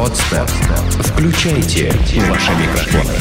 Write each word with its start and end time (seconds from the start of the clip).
Подстер. 0.00 0.46
Включайте 1.04 1.92
ваши 2.20 2.52
микрофоны. 2.52 3.12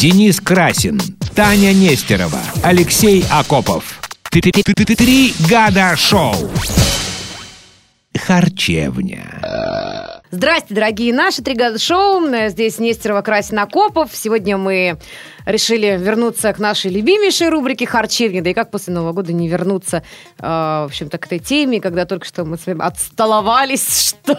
Денис 0.00 0.40
Красин, 0.40 1.00
Таня 1.36 1.72
Нестерова, 1.72 2.40
Алексей 2.64 3.24
Акопов. 3.30 4.00
Три 4.24 5.34
года 5.48 5.94
шоу. 5.96 6.34
Харчевня. 8.18 9.40
Здрасте, 10.32 10.74
дорогие 10.74 11.12
наши 11.12 11.42
три 11.42 11.54
года 11.54 11.78
шоу. 11.78 12.24
Здесь 12.48 12.78
Нестерова, 12.78 13.22
Красин, 13.22 13.58
Акопов. 13.58 14.10
Сегодня 14.14 14.56
мы 14.56 14.98
решили 15.46 15.98
вернуться 16.00 16.52
к 16.52 16.58
нашей 16.58 16.90
любимейшей 16.90 17.48
рубрике 17.48 17.86
«Харчевня». 17.86 18.42
Да 18.42 18.50
и 18.50 18.54
как 18.54 18.70
после 18.70 18.94
Нового 18.94 19.12
года 19.12 19.32
не 19.32 19.48
вернуться, 19.48 20.02
э, 20.38 20.42
в 20.46 20.84
общем-то, 20.86 21.18
к 21.18 21.26
этой 21.26 21.38
теме, 21.38 21.80
когда 21.80 22.04
только 22.04 22.26
что 22.26 22.44
мы 22.44 22.56
с 22.58 22.66
вами 22.66 22.82
отстоловались, 22.82 24.14
что... 24.24 24.38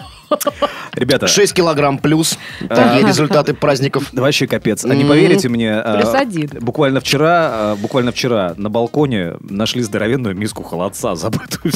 Ребята, 0.93 1.27
6 1.27 1.53
килограмм 1.53 1.98
плюс. 1.98 2.38
Такие 2.70 3.05
результаты 3.05 3.53
праздников. 3.53 4.09
вообще 4.13 4.48
капец. 4.48 4.85
А 4.85 4.93
не 4.95 5.03
поверите 5.03 5.49
мне, 5.49 5.73
а, 5.73 5.98
Плюс 5.99 6.13
один. 6.13 6.49
буквально 6.62 7.02
вчера, 7.02 7.49
а, 7.52 7.76
буквально 7.76 8.12
вчера 8.12 8.54
на 8.57 8.70
балконе 8.70 9.34
нашли 9.41 9.81
здоровенную 9.81 10.35
миску 10.35 10.63
холодца, 10.63 11.15
забытую. 11.21 11.73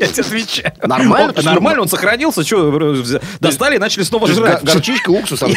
Я 0.00 0.06
тебе 0.06 0.22
отвечаю. 0.22 0.72
Нормально? 0.82 1.32
Он- 1.36 1.44
Нормально, 1.44 1.82
он 1.82 1.88
сохранился. 1.88 2.44
Что, 2.44 2.94
достали 3.40 3.76
и 3.76 3.78
начали 3.78 4.02
снова 4.02 4.26
жрать. 4.28 4.62
го- 4.62 4.72
горчичка, 4.72 5.10
уксус, 5.10 5.42
а, 5.42 5.46
ну, 5.48 5.54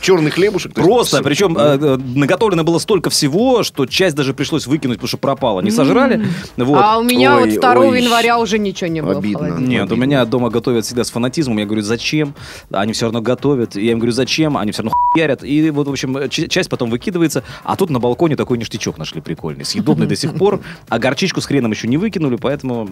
черный 0.00 0.30
хлебушек. 0.30 0.74
Просто, 0.74 1.22
причем 1.22 1.56
э, 1.56 1.96
наготовлено 2.40 2.64
было 2.64 2.78
столько 2.78 3.10
всего, 3.10 3.62
что 3.62 3.86
часть 3.86 4.16
даже 4.16 4.32
пришлось 4.32 4.66
выкинуть, 4.66 4.96
потому 4.96 5.08
что 5.08 5.18
пропало. 5.18 5.60
Не 5.60 5.70
сожрали. 5.70 6.24
Вот. 6.56 6.80
А 6.82 6.98
у 6.98 7.02
меня 7.02 7.36
Ой, 7.36 7.50
вот 7.50 7.60
2 7.60 7.74
ой. 7.74 8.02
января 8.02 8.38
уже 8.38 8.58
ничего 8.58 8.88
не 8.88 9.02
было 9.02 9.18
Обидно. 9.18 9.58
Нет, 9.58 9.92
у 9.92 9.96
меня 9.96 10.24
дома 10.24 10.50
готовят 10.50 10.84
всегда 10.84 11.04
с 11.04 11.10
фанатизмом. 11.10 11.58
Я 11.58 11.66
говорю, 11.66 11.82
зачем? 11.82 12.34
Они 12.70 12.92
все 12.92 13.06
равно 13.06 13.20
готовят. 13.20 13.76
Я 13.76 13.92
им 13.92 13.98
говорю, 13.98 14.12
зачем? 14.12 14.56
Они 14.56 14.72
все 14.72 14.82
равно 14.82 14.96
хуярят. 15.12 15.44
И 15.44 15.70
вот, 15.70 15.86
в 15.86 15.90
общем, 15.90 16.28
часть 16.28 16.70
потом 16.70 16.90
выкидывается. 16.90 17.42
А 17.64 17.76
тут 17.76 17.90
на 17.90 17.98
балконе 17.98 18.36
такой 18.36 18.58
ништячок 18.58 18.98
нашли 18.98 19.20
прикольный. 19.20 19.64
Съедобный 19.64 20.06
до 20.06 20.16
сих 20.16 20.34
пор. 20.34 20.60
А 20.88 20.98
горчичку 20.98 21.40
с 21.40 21.46
хреном 21.46 21.72
еще 21.72 21.88
не 21.88 21.98
выкинули, 21.98 22.36
поэтому 22.36 22.88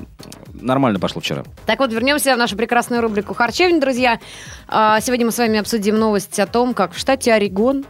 нормально 0.53 0.99
пошло 0.99 1.21
вчера. 1.21 1.45
Так 1.67 1.79
вот, 1.79 1.93
вернемся 1.93 2.35
в 2.35 2.39
нашу 2.39 2.57
прекрасную 2.57 3.01
рубрику 3.03 3.35
«Харчевня», 3.35 3.81
друзья. 3.81 4.21
А, 4.69 5.01
Сегодня 5.01 5.27
мы 5.27 5.33
с 5.33 5.39
вами 5.39 5.59
обсудим 5.59 5.97
новость 5.97 6.39
о 6.41 6.47
том, 6.47 6.75
как 6.75 6.93
в 6.93 6.99
штате 6.99 7.33
Орегон, 7.33 7.85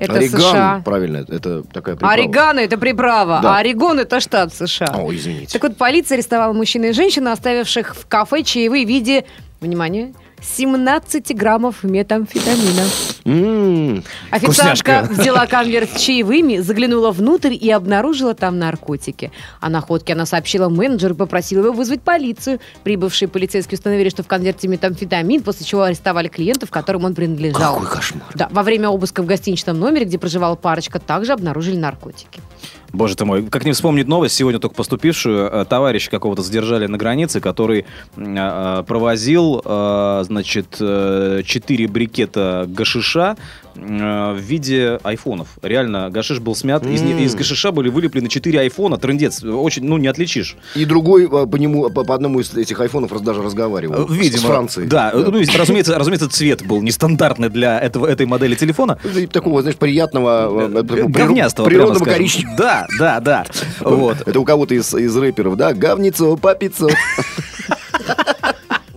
это 0.00 0.14
Ореган, 0.14 0.40
США... 0.40 0.82
правильно, 0.84 1.18
это 1.18 1.62
такая 1.62 1.94
приправа. 1.94 2.12
Орегано– 2.14 2.58
это 2.60 2.78
приправа, 2.78 3.40
Да. 3.42 3.56
а 3.56 3.58
Орегон– 3.58 3.98
это 4.00 4.18
штат 4.20 4.52
США. 4.54 4.92
О, 4.94 5.12
извините. 5.14 5.52
Так 5.58 5.62
вот, 5.68 5.76
полиция 5.76 6.16
арестовала 6.16 6.52
мужчину 6.52 6.86
и 6.86 6.92
женщину, 6.92 7.30
оставивших 7.30 7.94
в 7.94 8.06
кафе 8.06 8.42
чаевые 8.42 8.84
в 8.84 8.88
виде, 8.88 9.24
внимание, 9.60 10.12
17 10.42 11.34
граммов 11.36 11.82
метамфетамина. 11.84 12.82
М, 13.24 14.02
Официантка 14.30 15.02
Вкусняшка. 15.04 15.08
взяла 15.10 15.46
конверт 15.48 15.90
с 15.94 16.00
чаевыми, 16.00 16.58
заглянула 16.58 17.10
внутрь 17.10 17.54
и 17.54 17.70
обнаружила 17.70 18.34
там 18.34 18.58
наркотики. 18.58 19.30
О 19.60 19.68
находке 19.68 20.14
она 20.14 20.26
сообщила 20.26 20.68
менеджеру 20.68 21.14
и 21.14 21.16
попросила 21.18 21.64
его 21.66 21.72
вызвать 21.72 22.02
полицию. 22.02 22.60
Прибывшие 22.82 23.28
полицейские 23.28 23.76
установили, 23.76 24.08
что 24.08 24.22
в 24.22 24.26
конверте 24.26 24.68
метамфетамин, 24.68 25.42
после 25.42 25.66
чего 25.66 25.82
арестовали 25.82 26.28
клиентов, 26.28 26.70
которым 26.70 27.04
он 27.04 27.14
принадлежал. 27.14 27.74
Какой 27.74 27.88
кошмар. 27.88 28.26
Да, 28.34 28.48
во 28.50 28.62
время 28.62 28.88
обыска 28.88 29.22
в 29.22 29.26
гостиничном 29.26 29.78
номере, 29.78 30.06
где 30.06 30.18
проживала 30.18 30.56
парочка, 30.56 30.98
также 30.98 31.32
обнаружили 31.32 31.76
наркотики. 31.76 32.40
Боже 32.92 33.16
ты 33.16 33.24
мой, 33.24 33.46
как 33.46 33.64
не 33.64 33.72
вспомнить 33.72 34.08
новость, 34.08 34.34
сегодня 34.34 34.58
только 34.58 34.74
поступившую, 34.74 35.48
э, 35.48 35.64
товарища 35.64 36.10
какого-то 36.10 36.42
задержали 36.42 36.86
на 36.86 36.98
границе, 36.98 37.40
который 37.40 37.80
э, 37.80 37.84
э, 38.16 38.84
провозил, 38.86 39.62
э, 39.64 40.22
значит, 40.24 40.76
э, 40.80 41.42
4 41.44 41.88
брикета 41.88 42.64
гашиша 42.68 43.36
э, 43.36 43.59
в 43.74 44.36
виде 44.38 44.98
айфонов. 45.02 45.48
Реально, 45.62 46.10
гашиш 46.10 46.38
был 46.40 46.54
смят, 46.54 46.84
из, 46.86 47.02
не- 47.02 47.12
М. 47.12 47.18
из 47.20 47.34
гашиша 47.34 47.70
были 47.72 47.88
вылеплены 47.88 48.28
4 48.28 48.60
айфона, 48.60 48.96
трындец, 48.98 49.42
очень, 49.42 49.84
ну, 49.84 49.96
не 49.98 50.08
отличишь. 50.08 50.56
И 50.74 50.84
другой 50.84 51.24
э, 51.24 51.46
по 51.46 51.56
нему, 51.56 51.88
по, 51.90 52.04
по 52.04 52.14
одному 52.14 52.40
из 52.40 52.54
этих 52.54 52.80
айфонов 52.80 53.10
даже 53.22 53.42
разговаривал. 53.42 54.02
Э, 54.02 54.06
Видимо. 54.12 54.38
С 54.42 54.44
Францией. 54.44 54.88
Да, 54.88 55.12
ну, 55.14 55.38
и, 55.38 55.46
разумеется, 55.56 55.98
разумеется, 55.98 56.28
цвет 56.28 56.66
был 56.66 56.82
нестандартный 56.82 57.48
для 57.48 57.78
этого, 57.80 58.06
этой 58.06 58.26
модели 58.26 58.54
телефона. 58.54 58.98
И 59.16 59.26
Такого, 59.26 59.62
знаешь, 59.62 59.76
приятного, 59.76 60.68
э, 60.68 60.82
Говнястого, 61.08 61.66
природного 61.66 62.04
коричневого. 62.04 62.56
Да, 62.56 62.86
да, 62.98 63.20
да. 63.20 63.46
Вот. 63.80 64.16
Это 64.26 64.40
у 64.40 64.44
кого-то 64.44 64.74
из, 64.74 64.92
из 64.94 65.16
рэперов, 65.16 65.56
да? 65.56 65.72
Говницо, 65.74 66.36
папицо. 66.36 66.88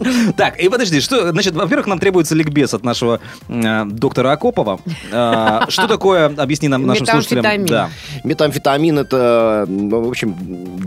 Так, 0.38 0.59
и 0.59 0.69
подожди, 0.69 1.02
что, 1.02 1.31
значит, 1.31 1.53
во-первых, 1.53 1.88
нам 1.88 2.00
требуется 2.00 2.36
ликбез 2.36 2.74
от 2.74 2.84
нашего 2.84 3.19
э, 3.47 3.86
доктора 3.86 4.31
Акопова. 4.31 4.80
Э, 5.12 5.62
что 5.69 5.88
такое, 5.88 6.28
объясни 6.28 6.68
нам, 6.68 6.86
нашим 6.86 7.06
слушателям. 7.06 7.66
Да. 7.66 7.90
Метамфетамин 8.24 9.00
это, 9.00 9.66
ну, 9.68 10.03
в 10.03 10.09
общем, 10.09 10.36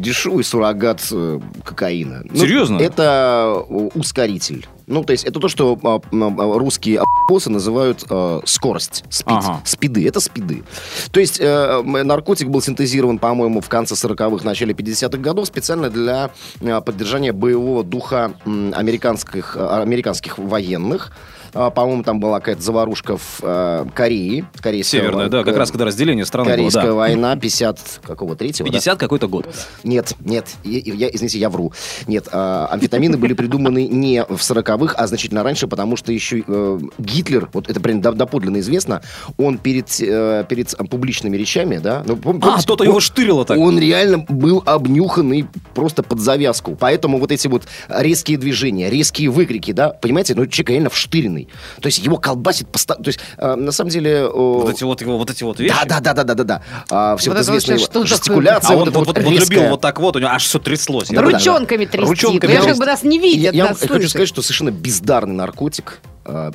дешевый 0.00 0.44
суррогат 0.44 1.06
э, 1.12 1.40
кокаина. 1.64 2.22
Ну, 2.24 2.36
Серьезно? 2.36 2.78
Это 2.78 3.64
э, 3.68 3.88
ускоритель. 3.94 4.66
Ну, 4.86 5.02
то 5.02 5.12
есть 5.12 5.24
это 5.24 5.40
то, 5.40 5.48
что 5.48 5.78
а, 5.82 6.00
а, 6.00 6.58
русские 6.58 7.02
боссы 7.28 7.50
называют 7.50 8.04
э, 8.08 8.40
скорость, 8.44 9.04
спид, 9.10 9.36
Ага. 9.38 9.60
спиды. 9.64 10.06
Это 10.06 10.20
спиды. 10.20 10.62
То 11.10 11.18
есть 11.18 11.40
э, 11.40 11.82
наркотик 11.82 12.48
был 12.48 12.62
синтезирован, 12.62 13.18
по-моему, 13.18 13.60
в 13.60 13.68
конце 13.68 13.94
40-х, 13.94 14.44
начале 14.44 14.74
50-х 14.74 15.18
годов 15.18 15.46
специально 15.48 15.90
для 15.90 16.30
э, 16.60 16.80
поддержания 16.80 17.32
боевого 17.32 17.82
духа 17.82 18.34
американских, 18.44 19.56
э, 19.56 19.66
американских 19.82 20.38
военных. 20.38 21.12
А, 21.56 21.70
По-моему, 21.70 22.02
там 22.02 22.20
была 22.20 22.38
какая-то 22.40 22.62
заварушка 22.62 23.16
в 23.16 23.40
э, 23.42 23.86
Корее. 23.94 24.46
Корейская 24.60 24.98
Северная, 24.98 25.24
во- 25.24 25.30
да, 25.30 25.44
как 25.44 25.56
раз 25.56 25.70
когда 25.70 25.86
разделение 25.86 26.24
страны 26.26 26.48
было, 26.50 26.56
Корейская 26.56 26.82
да. 26.86 26.92
война 26.94 27.36
50 27.36 28.00
какого 28.04 28.36
третьего? 28.36 28.68
да? 28.68 28.72
50 28.74 28.98
какой-то 28.98 29.28
год. 29.28 29.46
Нет, 29.82 30.14
нет, 30.20 30.46
я, 30.64 31.08
извините, 31.08 31.38
я 31.38 31.48
вру. 31.50 31.72
Нет, 32.06 32.28
а, 32.32 32.68
амфетамины 32.70 33.16
были 33.16 33.32
придуманы 33.32 33.86
не 33.86 34.22
в 34.24 34.36
40-х, 34.40 34.94
а 34.96 35.06
значительно 35.06 35.42
раньше, 35.42 35.66
потому 35.66 35.96
что 35.96 36.12
еще 36.12 36.44
э, 36.46 36.80
Гитлер, 36.98 37.48
вот 37.52 37.68
это 37.70 37.80
прям 37.80 38.00
доп- 38.00 38.14
доподлинно 38.16 38.60
известно, 38.60 39.02
он 39.38 39.58
перед, 39.58 39.88
э, 40.00 40.44
перед 40.48 40.74
публичными 40.90 41.36
речами, 41.36 41.78
да, 41.78 42.02
ну, 42.06 42.18
А, 42.42 42.60
кто-то 42.60 42.84
его 42.84 43.00
штырило 43.00 43.44
так. 43.44 43.58
Он 43.58 43.78
реально 43.78 44.18
был 44.28 44.62
обнюханный 44.66 45.46
просто 45.74 46.02
под 46.02 46.20
завязку. 46.20 46.76
Поэтому 46.78 47.18
вот 47.18 47.32
эти 47.32 47.48
вот 47.48 47.64
резкие 47.88 48.38
движения, 48.38 48.90
резкие 48.90 49.30
выкрики, 49.30 49.72
да, 49.72 49.90
понимаете, 49.90 50.34
ну, 50.34 50.46
человек 50.46 50.70
реально 50.70 50.90
вштыренный. 50.90 51.45
То 51.80 51.86
есть 51.86 51.98
его 51.98 52.16
колбасит 52.18 52.68
постоянно. 52.68 53.04
То 53.04 53.08
есть, 53.08 53.20
э, 53.38 53.54
на 53.54 53.72
самом 53.72 53.90
деле... 53.90 54.10
э, 54.10 54.28
Вот 54.30 54.70
эти 54.70 54.84
вот, 54.84 55.00
его- 55.00 55.18
вот 55.18 55.30
эти 55.30 55.44
вот 55.44 55.58
вещи. 55.60 55.74
да, 55.88 56.00
да, 56.00 56.00
да, 56.00 56.12
да, 56.14 56.24
да, 56.24 56.34
да, 56.34 56.44
да. 56.44 56.62
А, 56.90 57.16
все 57.16 57.30
Вот 57.30 57.36
вот, 57.38 57.42
известные 57.44 57.78
что 57.78 57.86
такое? 57.88 58.06
жестикуляция, 58.06 58.74
А 58.74 58.78
он 58.78 58.84
вот 58.86 58.94
вот, 58.94 59.06
вот, 59.06 59.16
вот- 59.18 59.24
вот 59.24 59.40
любил 59.40 59.68
вот 59.70 59.80
так 59.80 60.00
вот, 60.00 60.16
у 60.16 60.18
него 60.18 60.30
аж 60.30 60.44
все 60.44 60.58
тряслось. 60.58 61.10
Я 61.10 61.16
Да, 61.16 61.22
да, 61.22 61.30
так- 61.32 61.32
да. 61.32 61.38
Ручонками 61.38 61.84
трясти. 61.84 62.08
Ручонками 62.08 62.50
Ну, 62.50 62.54
я 62.54 62.60
же 62.62 62.66
трясти. 62.66 62.80
как 62.80 62.86
бы 62.88 62.92
нас 62.92 63.02
не 63.02 63.18
видят, 63.18 63.54
Я, 63.54 63.64
я 63.66 63.74
хочу 63.74 64.08
сказать, 64.08 64.28
что 64.28 64.42
совершенно 64.42 64.70
бездарный 64.70 65.34
наркотик. 65.34 66.00
А, 66.28 66.50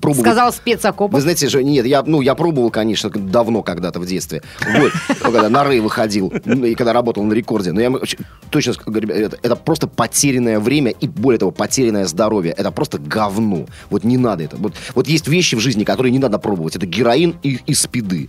пробовал. 0.00 0.22
Сказал 0.22 0.52
спецокоп. 0.52 1.12
Вы 1.12 1.20
знаете 1.20 1.48
же, 1.48 1.62
нет, 1.62 1.86
я, 1.86 2.02
ну, 2.02 2.20
я 2.20 2.34
пробовал, 2.34 2.70
конечно, 2.70 3.08
давно 3.10 3.62
когда-то 3.62 4.00
в 4.00 4.06
детстве. 4.06 4.42
Вот, 4.78 4.92
когда 5.20 5.48
на 5.48 5.62
Рэй 5.62 5.80
выходил, 5.80 6.32
ну, 6.44 6.64
и 6.64 6.74
когда 6.74 6.92
работал 6.92 7.22
на 7.22 7.32
рекорде. 7.32 7.72
Но 7.72 7.80
я 7.80 7.92
точно 8.50 8.74
говорю, 8.84 9.08
это, 9.10 9.38
это 9.42 9.54
просто 9.54 9.86
потерянное 9.86 10.58
время 10.58 10.90
и, 10.90 11.06
более 11.06 11.38
того, 11.38 11.52
потерянное 11.52 12.06
здоровье. 12.06 12.52
Это 12.52 12.72
просто 12.72 12.98
говно. 12.98 13.66
Вот 13.90 14.02
не 14.02 14.18
надо 14.18 14.44
это. 14.44 14.56
Вот, 14.56 14.74
вот 14.94 15.06
есть 15.06 15.28
вещи 15.28 15.54
в 15.54 15.60
жизни, 15.60 15.84
которые 15.84 16.10
не 16.10 16.18
надо 16.18 16.38
пробовать. 16.38 16.74
Это 16.74 16.86
героин 16.86 17.36
и, 17.42 17.60
и 17.66 17.74
спиды. 17.74 18.26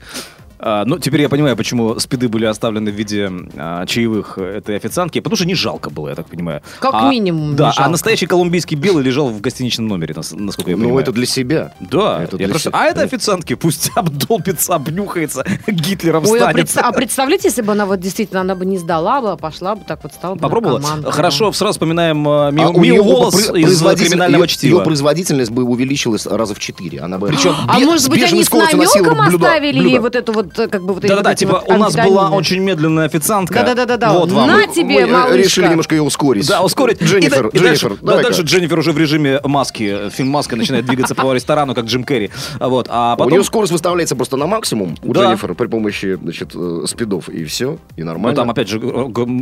А, 0.64 0.86
ну, 0.86 1.00
теперь 1.00 1.22
я 1.22 1.30
понимаю, 1.30 1.58
почему 1.58 1.98
спиды 2.00 2.30
были 2.30 2.46
оставлены 2.46 2.92
в 2.92 2.94
виде 2.96 3.32
а, 3.58 3.86
чаевых 3.88 4.38
этой 4.38 4.76
официантки. 4.78 5.20
Потому 5.20 5.36
что 5.36 5.48
не 5.48 5.56
жалко 5.56 5.90
было, 5.90 6.10
я 6.10 6.16
так 6.16 6.28
понимаю. 6.28 6.62
Как 6.80 6.94
А, 6.94 7.10
минимум 7.10 7.52
не 7.52 7.56
Да, 7.56 7.72
жалко. 7.72 7.86
а 7.86 7.90
настоящий 7.90 8.28
колумбийский 8.28 8.78
белый 8.78 9.04
лежал 9.04 9.30
в 9.30 9.42
гостиничном 9.42 9.88
номере, 9.88 10.14
нас- 10.16 10.32
насколько 10.38 10.70
я 10.72 10.76
понимаю. 10.78 10.94
Ну, 10.96 11.00
это 11.00 11.12
для 11.12 11.26
себя. 11.26 11.74
Да, 11.80 12.22
Это 12.24 12.38
для 12.38 12.48
просто- 12.50 12.70
себя. 12.70 12.80
а 12.80 12.86
это 12.86 13.02
официантки 13.02 13.56
пусть 13.56 13.90
обдолбится, 13.96 14.76
обнюхается, 14.76 15.44
Гитлером 15.68 16.26
Ой, 16.28 16.40
а, 16.40 16.44
станет. 16.44 16.56
представ- 16.58 16.84
а 16.86 16.92
представляете, 16.92 17.48
если 17.48 17.64
бы 17.64 17.72
она 17.72 17.88
вот 17.88 18.00
действительно, 18.00 18.42
она 18.42 18.54
бы 18.54 18.66
не 18.66 18.78
сдала 18.78 19.20
бы, 19.22 19.32
а 19.32 19.38
пошла 19.38 19.74
бы 19.76 19.82
так 19.88 20.04
вот 20.04 20.14
стала 20.14 20.36
бы 20.36 20.42
Попробовала? 20.42 20.78
наркоманкой, 20.78 21.12
Хорошо, 21.12 21.52
сразу 21.54 21.74
вспоминаем 21.74 22.18
э, 22.28 22.52
Мию, 22.52 22.68
А 22.68 22.70
у 22.70 22.80
Мию 22.80 23.04
при- 23.04 23.40
из 23.40 23.48
производитель- 23.48 24.08
криминального 24.10 24.48
чтива. 24.48 24.76
её 24.78 24.84
производительность 24.84 25.50
бы 25.52 25.64
увеличилась 25.64 26.28
раза 26.28 26.54
в 26.54 26.60
четыре. 26.60 27.00
Она 27.00 27.18
бы 27.18 27.28
Причем 27.30 27.56
А 27.68 27.80
бе- 27.80 27.86
может 27.86 28.10
быть, 28.10 28.22
они 28.24 28.44
с 28.44 28.52
намеком 28.52 29.20
оставили 29.22 29.90
ей 29.90 30.00
вот 30.00 30.16
эту 30.16 30.34
вот 30.34 30.51
вот 30.56 30.60
э, 30.60 30.68
как 30.70 30.84
бы 30.84 30.94
вот 30.94 31.04
Да-да-да, 31.04 31.36
типа 31.36 31.64
вот 31.66 31.70
у 31.76 31.78
нас 31.78 31.96
была 31.96 32.30
очень 32.30 32.60
медленная 32.60 33.06
официантка. 33.06 33.56
Да-да-да-да-да. 33.56 34.14
Вот 34.14 34.32
вам. 34.32 34.48
На 34.48 34.68
тебе, 34.68 35.06
Мы 35.06 35.12
э, 35.12 35.14
малышка. 35.14 35.38
решили 35.38 35.68
немножко 35.68 35.96
ее 35.96 36.02
ускорить. 36.02 36.48
Да, 36.48 36.62
ускорить. 36.62 37.02
Дженнифер, 37.02 37.48
и, 37.48 37.52
да- 37.52 37.60
и 37.60 37.64
дальше, 37.64 37.88
Дженнифер, 37.88 38.06
да, 38.06 38.22
дальше 38.22 38.42
Дженнифер 38.44 38.80
уже 38.80 38.92
в 38.92 38.98
режиме 38.98 39.40
маски. 39.44 40.10
Фильм 40.10 40.30
«Маска» 40.30 40.56
начинает 40.56 40.86
двигаться 40.86 41.16
по 41.16 41.34
ресторану, 41.34 41.74
как 41.76 41.86
Джим 41.86 42.04
Керри. 42.04 42.30
Вот, 42.60 42.88
а 42.90 43.14
У 43.16 43.18
потом... 43.18 43.34
нее 43.34 43.44
скорость 43.44 43.72
выставляется 43.72 44.16
просто 44.16 44.38
на 44.38 44.48
максимум 44.48 44.98
у 45.04 45.14
Да. 45.14 45.24
Дженнифер 45.26 45.56
при 45.56 45.68
помощи, 45.68 46.18
значит, 46.22 46.52
э, 46.56 46.84
спидов, 46.88 47.30
и 47.30 47.44
все, 47.46 47.78
и 47.96 48.02
Ну, 48.02 48.08
нормально. 48.08 48.36
там, 48.36 48.50
опять 48.50 48.68
же, 48.70 48.80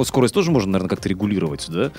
скорость 0.06 0.34
тоже 0.34 0.52
можно, 0.52 0.72
наверное, 0.72 0.90
как-то 0.90 1.10
регулировать, 1.10 1.66
да? 1.70 1.92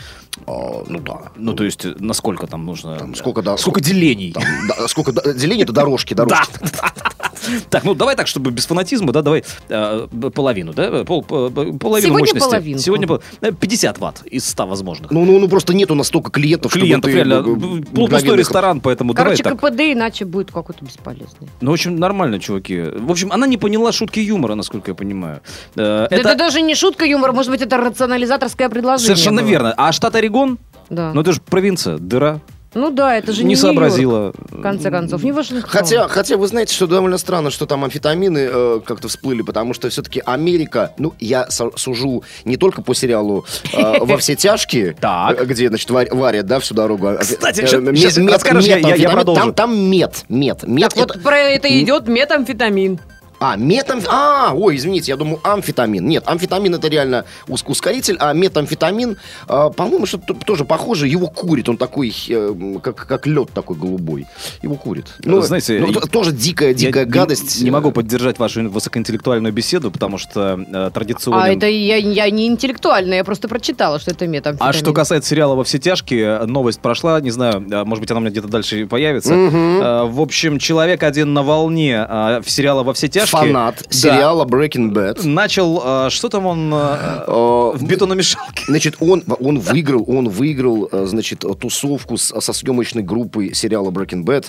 А, 0.46 0.84
ну 0.86 0.98
да. 1.00 1.22
Ну, 1.36 1.54
то 1.54 1.64
есть, 1.64 1.86
насколько 2.00 2.46
там 2.46 2.64
нужно... 2.64 2.96
Там 2.96 3.14
сколько, 3.14 3.42
да, 3.42 3.56
Сколько 3.56 3.80
делений? 3.80 4.32
Там, 4.32 4.42
да, 4.68 4.88
сколько 4.88 5.12
да, 5.12 5.32
делений, 5.32 5.62
это 5.64 5.72
дорожки, 5.72 6.14
Да. 6.14 6.26
Так, 7.70 7.84
ну 7.84 7.94
давай 7.94 8.16
так, 8.16 8.26
чтобы 8.26 8.50
без 8.50 8.66
фанатизма, 8.66 9.12
да, 9.12 9.22
давай 9.22 9.44
э, 9.68 10.06
половину, 10.34 10.72
да, 10.72 11.04
пол, 11.04 11.22
по- 11.22 11.50
по- 11.50 11.64
половину 11.72 12.00
Сегодня 12.08 12.18
мощности. 12.18 12.48
половинку. 12.48 12.82
Сегодня 12.82 13.06
пол- 13.08 13.22
э, 13.40 13.52
50 13.52 13.98
ватт 13.98 14.22
из 14.26 14.44
100 14.48 14.66
возможных. 14.66 15.10
Ну, 15.10 15.24
ну, 15.24 15.38
ну, 15.38 15.48
просто 15.48 15.74
нету 15.74 15.94
настолько 15.94 16.30
клиентов, 16.30 16.72
чтобы 16.72 16.84
Клиентов 16.86 17.10
ты, 17.10 17.16
реально 17.16 17.34
э, 17.34 17.42
б- 17.42 17.84
полупустой 17.94 18.36
ресторан, 18.36 18.80
поэтому 18.80 19.14
Короче, 19.14 19.42
давай 19.42 19.58
так. 19.58 19.70
КПД 19.70 19.80
иначе 19.92 20.24
будет 20.24 20.50
какой-то 20.50 20.84
бесполезный. 20.84 21.48
Ну, 21.60 21.70
в 21.70 21.74
общем, 21.74 21.96
нормально, 21.96 22.38
чуваки. 22.40 22.80
В 22.80 23.10
общем, 23.10 23.32
она 23.32 23.46
не 23.46 23.56
поняла 23.56 23.92
шутки 23.92 24.20
юмора, 24.20 24.54
насколько 24.54 24.90
я 24.90 24.94
понимаю. 24.94 25.40
Э, 25.76 26.06
Да 26.10 26.16
Это 26.16 26.34
даже 26.36 26.60
не 26.62 26.74
шутка 26.74 27.04
юмора, 27.04 27.32
может 27.32 27.50
быть, 27.50 27.62
это 27.62 27.76
рационализаторское 27.76 28.68
предложение. 28.68 29.06
совершенно 29.16 29.42
было. 29.42 29.48
верно. 29.50 29.74
А 29.76 29.92
штат 29.92 30.14
Орегон? 30.14 30.58
Да. 30.88 31.12
Ну, 31.14 31.20
это 31.20 31.32
же 31.32 31.40
провинция, 31.40 31.98
дыра. 31.98 32.40
Ну 32.74 32.90
да, 32.90 33.16
это 33.16 33.32
же 33.32 33.42
не 33.42 33.48
не 33.50 33.54
Нью-Йорк, 33.54 33.74
сообразила. 33.74 34.32
В 34.50 34.62
конце 34.62 34.90
концов, 34.90 35.24
не 35.24 35.32
Вашингтон. 35.32 35.68
Хотя, 35.68 36.06
хотя 36.08 36.36
вы 36.36 36.46
знаете, 36.46 36.72
что 36.74 36.86
довольно 36.86 37.18
странно, 37.18 37.50
что 37.50 37.66
там 37.66 37.82
амфетамины 37.84 38.48
э, 38.50 38.80
как-то 38.84 39.08
всплыли, 39.08 39.42
потому 39.42 39.74
что 39.74 39.88
все-таки 39.90 40.22
Америка, 40.24 40.92
ну, 40.96 41.14
я 41.18 41.48
сужу 41.50 42.22
не 42.44 42.56
только 42.56 42.82
по 42.82 42.94
сериалу 42.94 43.44
э, 43.72 43.98
«Во 44.00 44.16
все 44.18 44.36
тяжкие», 44.36 44.94
э, 45.36 45.44
где, 45.44 45.68
значит, 45.68 45.90
варят, 45.90 46.46
да, 46.46 46.60
всю 46.60 46.74
дорогу. 46.74 47.10
Кстати, 47.18 47.60
Э, 47.62 48.32
расскажешь, 48.32 48.64
я- 48.66 49.10
продолжу. 49.10 49.52
Там, 49.52 49.76
мед, 49.76 50.24
мед, 50.28 50.62
мед. 50.62 50.94
Так 50.94 50.96
вот 51.14 51.22
про 51.22 51.38
это 51.38 51.68
идет 51.80 52.06
метамфетамин. 52.08 53.00
А, 53.40 53.56
метамф... 53.56 54.04
А, 54.08 54.52
ой, 54.54 54.76
извините, 54.76 55.12
я 55.12 55.16
думаю, 55.16 55.40
амфетамин. 55.42 56.06
Нет, 56.06 56.24
амфетамин 56.26 56.74
это 56.74 56.88
реально 56.88 57.24
ус- 57.48 57.64
ускоритель, 57.66 58.16
а 58.20 58.34
метамфетамин, 58.34 59.16
э, 59.48 59.70
по-моему, 59.74 60.04
что-то 60.04 60.34
тоже 60.34 60.66
похоже, 60.66 61.08
его 61.08 61.26
курит, 61.26 61.68
он 61.70 61.78
такой, 61.78 62.14
э, 62.28 62.54
как, 62.82 63.06
как 63.06 63.26
лед 63.26 63.50
такой 63.54 63.76
голубой. 63.76 64.26
Его 64.62 64.74
курит. 64.74 65.06
Ну, 65.24 65.40
Знаете, 65.40 65.78
ну, 65.80 65.86
я- 65.90 66.00
тоже 66.00 66.32
дикая, 66.32 66.74
дикая 66.74 67.00
Я 67.00 67.06
не- 67.06 67.10
гадость. 67.12 67.62
Не, 67.62 67.70
могу 67.70 67.92
поддержать 67.92 68.38
вашу 68.38 68.68
высокоинтеллектуальную 68.68 69.52
беседу, 69.54 69.90
потому 69.90 70.18
что 70.18 70.60
э, 70.70 70.90
традиционным... 70.92 71.42
А 71.42 71.48
это 71.48 71.66
я, 71.66 71.96
я 71.96 72.28
не 72.30 72.46
интеллектуально, 72.46 73.14
я 73.14 73.24
просто 73.24 73.48
прочитала, 73.48 73.98
что 73.98 74.10
это 74.10 74.26
метамфетамин. 74.26 74.68
А 74.70 74.72
что 74.74 74.92
касается 74.92 75.30
сериала 75.30 75.54
«Во 75.54 75.64
все 75.64 75.78
тяжкие», 75.78 76.44
новость 76.44 76.80
прошла, 76.80 77.18
не 77.22 77.30
знаю, 77.30 77.66
э, 77.70 77.84
может 77.84 78.02
быть, 78.02 78.10
она 78.10 78.18
у 78.18 78.20
меня 78.20 78.30
где-то 78.32 78.48
дальше 78.48 78.86
появится. 78.86 79.32
Э, 79.34 80.04
В 80.04 80.20
общем, 80.20 80.58
человек 80.58 81.02
один 81.02 81.32
на 81.32 81.42
волне 81.42 82.04
э, 82.06 82.42
в 82.44 82.50
сериала 82.50 82.82
«Во 82.82 82.92
все 82.92 83.08
тяжкие». 83.08 83.29
Фанат 83.30 83.84
сериала 83.90 84.44
Breaking 84.44 84.90
Bad. 84.92 85.26
Начал, 85.26 85.82
э, 86.06 86.10
что 86.10 86.28
там 86.28 86.46
он, 86.46 86.72
э, 86.72 87.24
Э, 87.26 87.72
в 87.74 87.82
бетономешалке? 87.86 88.64
Значит, 88.66 88.96
он, 89.00 89.22
он 89.40 89.58
выиграл, 89.58 90.04
он 90.08 90.28
выиграл, 90.28 90.88
значит, 91.06 91.44
тусовку 91.60 92.16
с- 92.16 92.40
со 92.40 92.52
съемочной 92.52 93.02
группой 93.02 93.54
сериала 93.54 93.90
Breaking 93.90 94.24
Bad, 94.24 94.46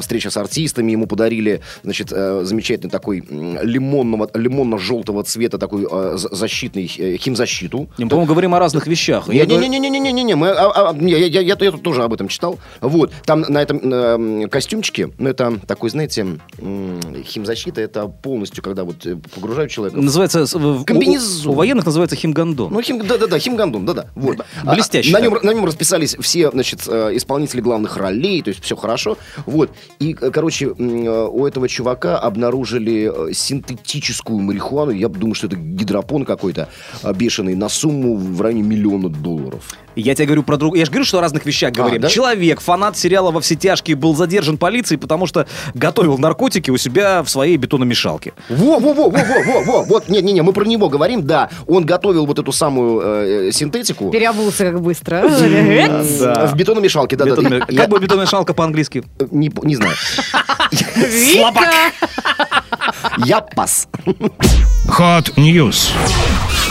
встреча 0.00 0.30
с 0.30 0.36
артистами, 0.36 0.92
ему 0.92 1.06
подарили, 1.06 1.60
значит, 1.82 2.08
замечательный 2.10 2.90
такой 2.90 3.22
лимонного, 3.28 4.28
лимонно-желтого 4.34 5.22
цвета 5.24 5.58
такой 5.58 5.86
защитный 6.16 6.86
химзащиту. 6.86 7.88
Мы, 7.98 8.08
по-моему, 8.08 8.28
говорим 8.28 8.54
о 8.54 8.58
разных 8.58 8.86
вещах. 8.86 9.28
Я 9.32 9.44
говорю- 9.46 9.62
Не-не-не-не-не-не, 9.68 10.34
мы, 10.34 10.48
а, 10.50 10.90
а, 10.90 10.96
я, 11.00 11.18
я, 11.18 11.26
я, 11.40 11.56
я 11.58 11.70
тут 11.70 11.82
тоже 11.82 12.02
об 12.02 12.12
этом 12.12 12.28
читал. 12.28 12.58
Вот, 12.80 13.12
там 13.24 13.42
на 13.48 13.62
этом 13.62 13.80
э, 13.82 14.48
костюмчике, 14.48 15.10
ну, 15.18 15.28
это 15.30 15.58
такой, 15.66 15.90
знаете, 15.90 16.26
химзащита, 17.24 17.80
это 17.80 18.06
полностью, 18.24 18.62
когда 18.64 18.84
вот 18.84 19.04
э, 19.06 19.16
погружают 19.34 19.70
человека. 19.70 20.00
Называется, 20.00 20.46
в- 20.58 20.80
у- 20.80 20.84
Комбинезон. 20.84 21.52
У, 21.52 21.54
военных 21.54 21.84
называется 21.84 22.16
химгандон. 22.16 22.72
Ну, 22.72 22.80
хим, 22.80 23.06
да-да-да, 23.06 23.38
химгандун, 23.38 23.84
да-да. 23.84 24.06
Вот. 24.14 24.38
Блестяще 24.64 25.14
А, 25.14 25.18
на, 25.20 25.24
нем, 25.24 25.38
на 25.42 25.52
нем 25.52 25.64
расписались 25.66 26.16
все, 26.18 26.50
значит, 26.50 26.80
э, 26.88 27.10
исполнители 27.16 27.60
главных 27.60 27.98
ролей, 27.98 28.40
то 28.42 28.48
есть 28.48 28.62
все 28.64 28.76
хорошо. 28.76 29.18
Вот. 29.44 29.70
И, 29.98 30.16
э, 30.18 30.30
короче, 30.30 30.68
у 30.68 31.46
этого 31.46 31.68
чувака 31.68 32.18
обнаружили 32.18 33.12
синтетическую 33.34 34.38
марихуану. 34.40 34.90
Я 34.92 35.08
думаю, 35.08 35.34
что 35.34 35.46
это 35.48 35.56
гидропон 35.56 36.24
какой-то 36.24 36.68
э, 37.02 37.12
бешеный 37.14 37.54
на 37.54 37.68
сумму 37.68 38.16
в 38.16 38.40
районе 38.40 38.62
миллиона 38.62 39.08
долларов. 39.10 39.62
Я 39.96 40.14
тебе 40.14 40.26
говорю 40.26 40.42
про 40.42 40.56
друг... 40.56 40.76
Я 40.76 40.84
же 40.86 40.90
говорю, 40.90 41.04
что 41.04 41.18
о 41.18 41.20
разных 41.20 41.46
вещах 41.46 41.72
говорим. 41.72 42.00
да? 42.00 42.08
Человек, 42.08 42.60
фанат 42.60 42.96
сериала 42.96 43.30
«Во 43.30 43.40
все 43.40 43.54
тяжкие», 43.54 43.96
был 43.96 44.16
задержан 44.16 44.58
полицией, 44.58 44.98
потому 44.98 45.26
что 45.26 45.46
готовил 45.74 46.18
наркотики 46.18 46.70
у 46.70 46.76
себя 46.78 47.22
в 47.22 47.28
своей 47.30 47.56
бетономешалке. 47.56 48.13
Во, 48.48 48.78
во, 48.78 48.92
во, 48.94 49.08
во, 49.08 49.10
во, 49.10 49.42
во, 49.44 49.62
во, 49.64 49.82
вот, 49.84 50.08
не, 50.08 50.20
не, 50.22 50.32
не, 50.32 50.42
мы 50.42 50.52
про 50.52 50.64
него 50.64 50.88
говорим, 50.88 51.22
да, 51.26 51.50
он 51.66 51.84
готовил 51.84 52.26
вот 52.26 52.38
эту 52.38 52.52
самую 52.52 53.00
э, 53.00 53.48
э, 53.48 53.52
синтетику 53.52 54.10
Переобулся 54.10 54.64
как 54.70 54.80
быстро. 54.80 55.22
Да. 55.28 56.46
в 56.46 56.54
бетономешалке, 56.56 57.16
да, 57.16 57.24
да, 57.24 57.30
Бетономе- 57.32 57.64
Я- 57.68 57.80
Как 57.82 57.90
бы 57.90 57.98
бетономешалка 57.98 58.54
по-английски? 58.54 59.04
не, 59.30 59.50
знаю. 59.76 59.94
Вика! 60.94 61.70
Я 63.24 63.40
пас. 63.40 63.88
Hot 64.88 65.34
News. 65.36 65.90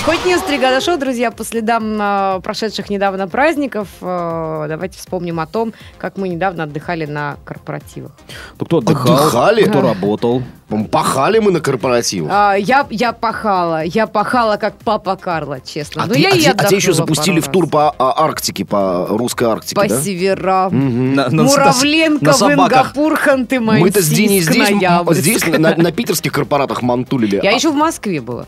Хоть 0.05 0.25
не 0.25 0.38
стригада 0.38 0.81
шоу, 0.81 0.97
друзья, 0.97 1.31
по 1.31 1.45
следам 1.45 1.97
э, 1.97 2.41
прошедших 2.44 2.89
недавно 2.89 3.25
праздников, 3.29 3.88
э, 4.01 4.65
давайте 4.67 4.97
вспомним 4.97 5.39
о 5.39 5.45
том, 5.45 5.71
как 5.97 6.17
мы 6.17 6.27
недавно 6.27 6.63
отдыхали 6.63 7.05
на 7.05 7.38
корпоративах. 7.45 8.11
Ну, 8.59 8.65
кто 8.65 8.79
отдыхал, 8.79 9.15
Отдыхали? 9.15 9.63
кто 9.63 9.79
работал. 9.81 10.44
Пахали 10.91 11.39
мы 11.39 11.51
на 11.51 11.61
корпоративах. 11.61 12.31
А, 12.33 12.55
я, 12.55 12.85
я 12.89 13.13
пахала, 13.13 13.83
я 13.85 14.05
пахала 14.07 14.57
как 14.57 14.75
папа 14.83 15.15
Карла, 15.15 15.59
честно. 15.61 16.03
А, 16.03 16.07
Ну, 16.07 16.15
ты- 16.15 16.19
я 16.19 16.31
а 16.31 16.35
и 16.35 16.41
те- 16.41 16.51
а 16.51 16.65
те 16.65 16.75
еще 16.75 16.91
запустили 16.94 17.39
в 17.39 17.47
тур 17.47 17.69
по 17.69 17.91
а, 17.97 18.23
Арктике, 18.25 18.65
по 18.65 19.05
русской 19.07 19.45
Арктике, 19.45 19.75
По 19.75 19.88
да? 19.88 20.01
северам. 20.01 21.13
На, 21.15 21.29
на- 21.29 21.44
Муравленко, 21.44 22.25
на 22.25 22.33
собаках. 22.33 22.88
Венгапур, 22.95 23.15
ханты 23.15 23.59
Мы-то 23.61 24.01
здесь, 24.01 24.29
не 24.29 24.41
здесь, 24.41 24.67
здесь 25.11 25.45
на, 25.47 25.75
на 25.75 25.91
питерских 25.94 26.33
корпоратах 26.33 26.81
мантулили. 26.81 27.39
Я 27.41 27.51
А- 27.51 27.53
еще 27.53 27.69
в 27.71 27.75
Москве 27.75 28.19
была. 28.19 28.45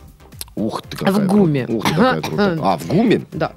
Ух 0.56 0.82
ты, 0.84 0.98
какая 0.98 1.14
в 1.14 1.28
ГУМе. 1.28 1.66
Ух 1.68 1.84
ты, 1.84 1.96
какая 1.96 2.22
крутая. 2.22 2.60
А, 2.62 2.78
в 2.78 2.88
ГУМе? 2.88 3.22
Да. 3.34 3.52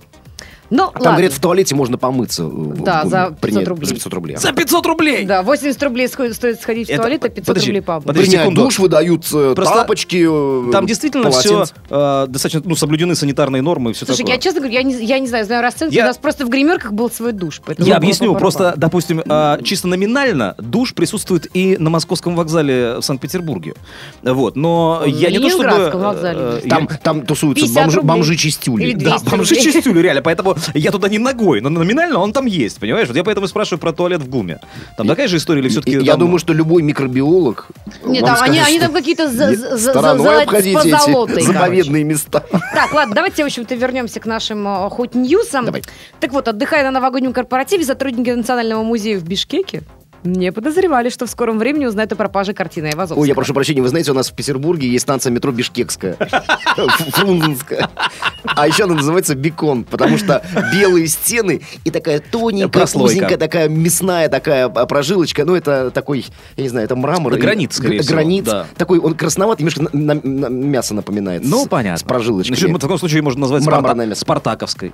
Ну, 0.71 0.83
А 0.83 0.87
ладно. 0.87 1.01
там, 1.03 1.13
говорят, 1.15 1.33
в 1.33 1.41
туалете 1.41 1.75
можно 1.75 1.97
помыться. 1.99 2.43
э, 2.43 2.47
в 2.47 2.83
Да, 2.83 2.99
ГУМе. 3.05 3.11
за 3.11 3.17
500 3.29 3.41
Принять 3.41 3.69
рублей. 3.69 3.87
За 3.87 3.95
500 3.95 4.13
рублей. 4.15 4.37
За 4.37 4.53
500 4.53 4.87
рублей! 4.87 5.25
Да, 5.25 5.43
80 5.43 5.83
рублей 5.83 6.09
сходит- 6.09 6.35
стоит 6.37 6.61
сходить 6.61 6.89
в 6.89 6.91
Это- 6.91 7.03
туалет, 7.03 7.25
а 7.25 7.29
500 7.29 7.47
подожди, 7.47 7.69
рублей 7.71 7.81
помыть. 7.83 8.05
подожди. 8.05 8.27
Принять 8.31 8.43
секунду. 8.45 8.63
душ 8.63 8.79
выдают 8.79 9.25
э, 9.33 9.53
Просто 9.55 9.75
тапочки, 9.75 10.27
э, 10.69 10.73
Там 10.73 10.87
действительно 10.87 11.31
все 11.31 11.49
полотенца. 11.89 12.27
достаточно 12.29 12.63
ну, 12.65 12.77
соблюдены 12.77 13.15
санитарные 13.15 13.63
нормы 13.63 13.91
и 13.91 13.95
все 13.95 14.05
Слушай, 14.05 14.19
такое. 14.19 14.35
я 14.35 14.41
честно 14.41 14.61
говорю, 14.61 14.75
я 14.75 14.83
не, 14.83 14.95
я 15.05 15.19
не 15.19 15.27
знаю, 15.27 15.45
знаю 15.47 15.63
расценки, 15.63 15.95
Я- 15.95 16.05
у 16.05 16.07
нас 16.09 16.19
просто 16.19 16.45
в 16.45 16.49
гримерках 16.51 16.93
был 16.93 17.11
свой 17.11 17.33
душ. 17.33 17.61
поэтому 17.65 17.89
Я 17.89 17.97
объясню, 17.97 18.35
просто, 18.35 18.75
допустим, 18.77 19.23
а, 19.29 19.59
чисто 19.63 19.89
номинально 19.89 20.55
душ 20.59 20.93
присутствует 20.95 21.47
и 21.55 21.77
на 21.79 21.91
московском 21.91 22.37
вокзале 22.37 22.97
в 22.99 23.03
Санкт-Петербурге. 23.03 23.75
Вот, 24.23 24.57
но 24.57 25.01
В 25.05 25.07
я 25.07 25.31
не 25.31 25.39
то 25.39 25.49
чтобы... 25.49 25.91
Вокзале 25.99 26.39
э, 26.65 26.69
Там, 26.69 26.89
там 27.03 27.23
тусуются 27.27 27.65
50 27.65 27.85
бомжи, 27.85 27.97
рублей. 28.01 28.09
бомжи-чистюли. 28.17 28.93
Да, 28.95 29.11
200 29.19 29.31
бомжи 29.31 29.55
рублей. 29.55 29.73
чистюли, 29.73 29.99
реально, 30.01 30.23
поэтому 30.23 30.57
я 30.75 30.91
туда 30.91 31.09
не 31.09 31.19
ногой, 31.19 31.61
но 31.61 31.69
номинально 31.69 32.19
он 32.19 32.33
там 32.33 32.47
есть, 32.47 32.79
понимаешь? 32.79 33.09
Вот 33.09 33.17
я 33.17 33.25
поэтому 33.25 33.47
и 33.47 33.49
спрашиваю 33.49 33.81
про 33.81 33.93
туалет 33.93 34.23
в 34.23 34.29
ГУМе. 34.29 34.61
Там 34.97 35.07
такая 35.07 35.29
же 35.29 35.37
история 35.37 35.61
или 35.61 35.69
все-таки... 35.69 35.99
Я 35.99 36.17
думаю, 36.17 36.39
что 36.39 36.53
любой 36.53 36.83
микробиолог 36.83 37.69
Нет, 38.05 38.25
там, 38.25 38.37
они, 38.41 38.59
скажет, 38.59 38.67
они 38.67 38.79
что 38.79 38.87
там 38.87 38.95
какие-то 38.95 39.29
за, 39.29 39.55
за, 39.55 39.77
за, 39.77 39.93
короче. 39.93 41.41
заповедные 41.41 42.05
места. 42.05 42.45
Так, 42.51 42.93
ладно, 42.93 43.15
давайте, 43.15 43.43
в 43.43 43.47
общем-то, 43.47 43.75
вернемся 43.75 44.21
к 44.21 44.27
нашим 44.27 44.67
э, 44.67 44.91
хоть 44.91 45.15
ньюсам. 45.15 45.67
Давай. 45.67 45.83
Так 46.21 46.33
вот, 46.33 46.49
отдыхая 46.49 46.85
на 46.85 46.91
новогоднем 46.91 47.33
корпоративе, 47.33 47.85
сотрудники 47.85 48.31
Национального 48.31 48.83
музея 48.83 49.19
в 49.19 49.25
Бишкеке 49.25 49.83
не 50.25 50.53
подозревали, 50.53 51.09
что 51.09 51.27
в 51.27 51.31
скором 51.31 51.59
времени 51.59 51.87
узнают 51.87 52.13
о 52.13 52.17
пропаже 52.17 52.53
картины 52.53 52.87
Айвазовского. 52.87 53.23
Ой, 53.23 53.29
я 53.29 53.35
прошу 53.35 53.55
прощения, 53.55 53.83
вы 53.83 53.89
знаете, 53.89 54.11
у 54.11 54.15
нас 54.15 54.31
в 54.31 54.35
Петербурге 54.35 54.89
есть 54.89 55.03
станция 55.03 55.31
метро 55.31 55.53
Бишкекская, 55.53 56.17
Фрунзенская. 57.13 57.89
А 58.45 58.67
еще 58.67 58.85
она 58.85 58.95
называется 58.95 59.35
Бекон, 59.35 59.85
потому 59.85 60.19
что 60.19 60.43
белые 60.73 61.07
стены 61.07 61.63
и 61.85 61.91
такая 61.91 62.21
тоненькая, 62.21 62.87
узенькая, 62.95 63.37
такая 63.37 63.69
мясная 63.69 64.29
такая 64.29 64.67
а, 64.67 64.87
прожилочка. 64.87 65.45
Ну, 65.45 65.55
это 65.55 65.91
такой, 65.91 66.27
я 66.57 66.63
не 66.63 66.69
знаю, 66.69 66.85
это 66.85 66.97
мрамор. 66.97 67.37
Гранит, 67.37 67.73
скорее 67.73 68.01
всего, 68.01 68.15
Гранит. 68.15 68.49
Такой, 68.77 68.99
он 68.99 69.15
красноватый, 69.15 69.65
немножко 69.65 69.97
мясо 69.97 70.95
напоминает. 70.95 71.43
Ну, 71.45 71.67
понятно. 71.67 71.99
С 71.99 72.03
прожилочками. 72.03 72.57
Значит, 72.57 72.77
в 72.77 72.81
таком 72.81 72.99
случае 72.99 73.23
можно 73.23 73.43
назвать. 73.43 73.63
Спартаковской. 74.19 74.93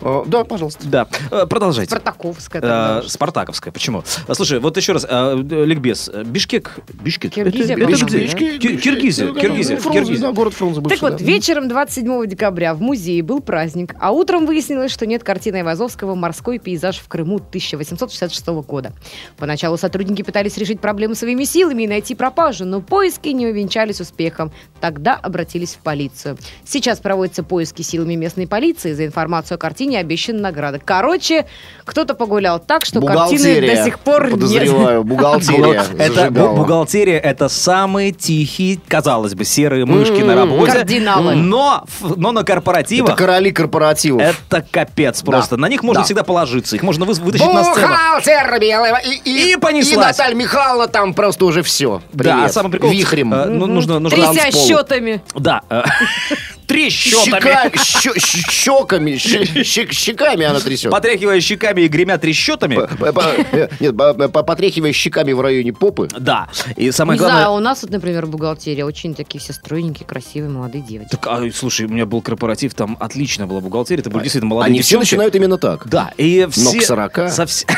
Э, 0.00 0.22
Да, 0.26 0.44
пожалуйста. 0.44 0.86
Да, 0.88 1.06
Э, 1.30 1.46
продолжайте. 1.46 1.90
Спартаковская. 1.90 2.60
Тогда. 2.62 3.02
Спартаковская. 3.06 3.72
Почему? 3.72 4.02
А, 4.26 4.34
Слушай, 4.34 4.58
вот 4.60 4.76
еще 4.76 4.92
раз, 4.92 5.04
ликбез. 5.04 6.10
Бишкек. 6.26 6.78
Бишкек. 7.02 7.32
Киргизия, 7.32 7.76
Это- 7.76 7.92
это 7.92 8.04
где? 8.06 8.26
Киргизия. 8.28 9.32
Киргизия. 9.32 9.76
Киргизия. 9.80 10.18
да, 10.20 10.32
город 10.32 10.54
Фрунзе 10.54 10.76
Так 10.80 10.84
бывший, 10.90 11.00
вот, 11.00 11.16
да. 11.18 11.24
вечером 11.24 11.68
27 11.68 12.26
декабря 12.26 12.74
в 12.74 12.80
музее 12.80 13.22
был 13.22 13.40
праздник, 13.40 13.94
а 14.00 14.12
утром 14.12 14.46
выяснилось, 14.46 14.92
что 14.92 15.06
нет 15.06 15.22
картины 15.22 15.56
Айвазовского 15.56 16.14
«Морской 16.14 16.58
пейзаж 16.58 16.98
в 16.98 17.08
Крыму» 17.08 17.36
1866 17.36 18.62
года. 18.62 18.92
Поначалу 19.36 19.76
сотрудники 19.76 20.22
пытались 20.22 20.56
решить 20.56 20.80
проблему 20.80 21.14
своими 21.14 21.44
силами 21.44 21.84
и 21.84 21.88
найти 21.88 22.14
пропажу, 22.14 22.64
но 22.64 22.80
поиски 22.80 23.28
не 23.28 23.46
увенчались 23.46 24.00
успехом. 24.00 24.52
Тогда 24.80 25.14
обратились 25.14 25.74
в 25.74 25.78
полицию. 25.78 26.38
Сейчас 26.64 26.98
проводятся 27.00 27.42
поиски 27.42 27.82
силами 27.82 28.14
местной 28.14 28.46
полиции. 28.46 28.92
За 28.92 29.04
информацию 29.06 29.56
о 29.56 29.58
картине 29.58 29.89
обещана 29.96 30.40
награда. 30.40 30.80
Короче, 30.84 31.46
кто-то 31.84 32.14
погулял 32.14 32.58
так, 32.60 32.84
что 32.84 33.00
картины 33.00 33.16
Бухгалтерия, 33.38 33.76
до 33.76 33.84
сих 33.84 33.98
пор 33.98 34.22
нет. 34.24 34.32
Подозреваю, 34.32 35.04
бухгалтерия. 35.04 35.84
Это 35.98 36.30
бухгалтерия, 36.30 37.18
это 37.18 37.48
самые 37.48 38.12
тихие, 38.12 38.78
казалось 38.88 39.34
бы, 39.34 39.44
серые 39.44 39.84
мышки 39.86 40.22
на 40.22 40.34
работе. 40.34 40.72
Кардиналы. 40.72 41.34
Но, 41.34 41.84
но 42.16 42.32
на 42.32 42.40
Это 42.40 42.46
корпоративах 42.54 43.16
короли 43.16 43.50
корпоративов. 43.52 44.22
это 44.22 44.64
капец 44.70 45.22
просто. 45.22 45.56
На 45.56 45.68
них 45.68 45.82
можно 45.82 46.00
Да. 46.00 46.04
всегда 46.04 46.22
положиться. 46.22 46.76
Их 46.76 46.82
можно 46.82 47.04
вы- 47.04 47.14
вытащить 47.14 47.46
на 47.46 47.64
сцену. 47.64 47.88
Бухгалтер 47.88 48.58
белого. 48.60 48.98
И, 49.24 49.52
И 49.52 49.56
понеслась. 49.56 49.94
И 49.94 49.96
Наталья 49.96 50.34
Михайловна 50.34 50.88
там 50.88 51.14
просто 51.14 51.44
уже 51.44 51.62
все. 51.62 52.02
Да, 52.12 52.44
а 52.44 52.48
самый 52.48 52.70
прикол... 52.70 52.90
Вихрем. 52.90 53.32
э, 53.34 53.46
ну, 53.46 53.66
нужно, 53.66 53.98
нужно 53.98 54.32
Тряся 54.32 54.50
счетами. 54.56 55.22
Да. 55.34 55.62
э, 56.70 56.74
Трещотами. 56.74 57.50
Щека- 57.50 58.18
щ- 58.18 58.50
щеками, 58.50 59.10
щ- 59.18 59.92
щеками 59.92 60.44
она 60.44 60.60
трясет. 60.60 60.90
Потряхивая 60.90 61.40
щеками 61.40 61.82
и 61.82 61.88
гремя 61.88 62.18
трещотами. 62.18 62.76
Э, 62.76 63.68
Нет, 63.80 63.96
по- 63.96 64.14
по- 64.28 64.42
потряхивая 64.42 64.92
щеками 64.92 65.32
в 65.32 65.40
районе 65.40 65.72
попы. 65.72 66.08
Да. 66.18 66.48
И 66.76 66.92
самое 66.92 67.16
Не 67.16 67.18
главное... 67.18 67.42
знаю, 67.42 67.56
у 67.56 67.60
нас 67.60 67.82
вот, 67.82 67.90
например, 67.90 68.26
бухгалтерия 68.26 68.84
очень 68.84 69.14
такие 69.14 69.40
все 69.40 69.52
стройненькие, 69.52 70.06
красивые, 70.06 70.50
молодые 70.50 70.82
девочки. 70.82 71.10
Так, 71.10 71.26
а, 71.26 71.42
слушай, 71.54 71.86
у 71.86 71.88
меня 71.88 72.06
был 72.06 72.22
корпоратив, 72.22 72.74
там 72.74 72.96
отличная 73.00 73.46
была 73.46 73.60
бухгалтерия, 73.60 74.00
это 74.02 74.10
были 74.10 74.22
действительно 74.22 74.50
молодые 74.50 74.70
Они 74.70 74.82
все 74.82 74.98
начинают 74.98 75.34
именно 75.34 75.58
так. 75.58 75.88
Да, 75.88 76.12
и 76.16 76.46
все... 76.50 76.78
к 76.78 76.82
40. 76.82 77.18
совс- 77.30 77.66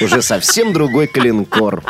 Уже 0.00 0.22
совсем 0.22 0.72
другой 0.72 1.06
клинкор. 1.06 1.82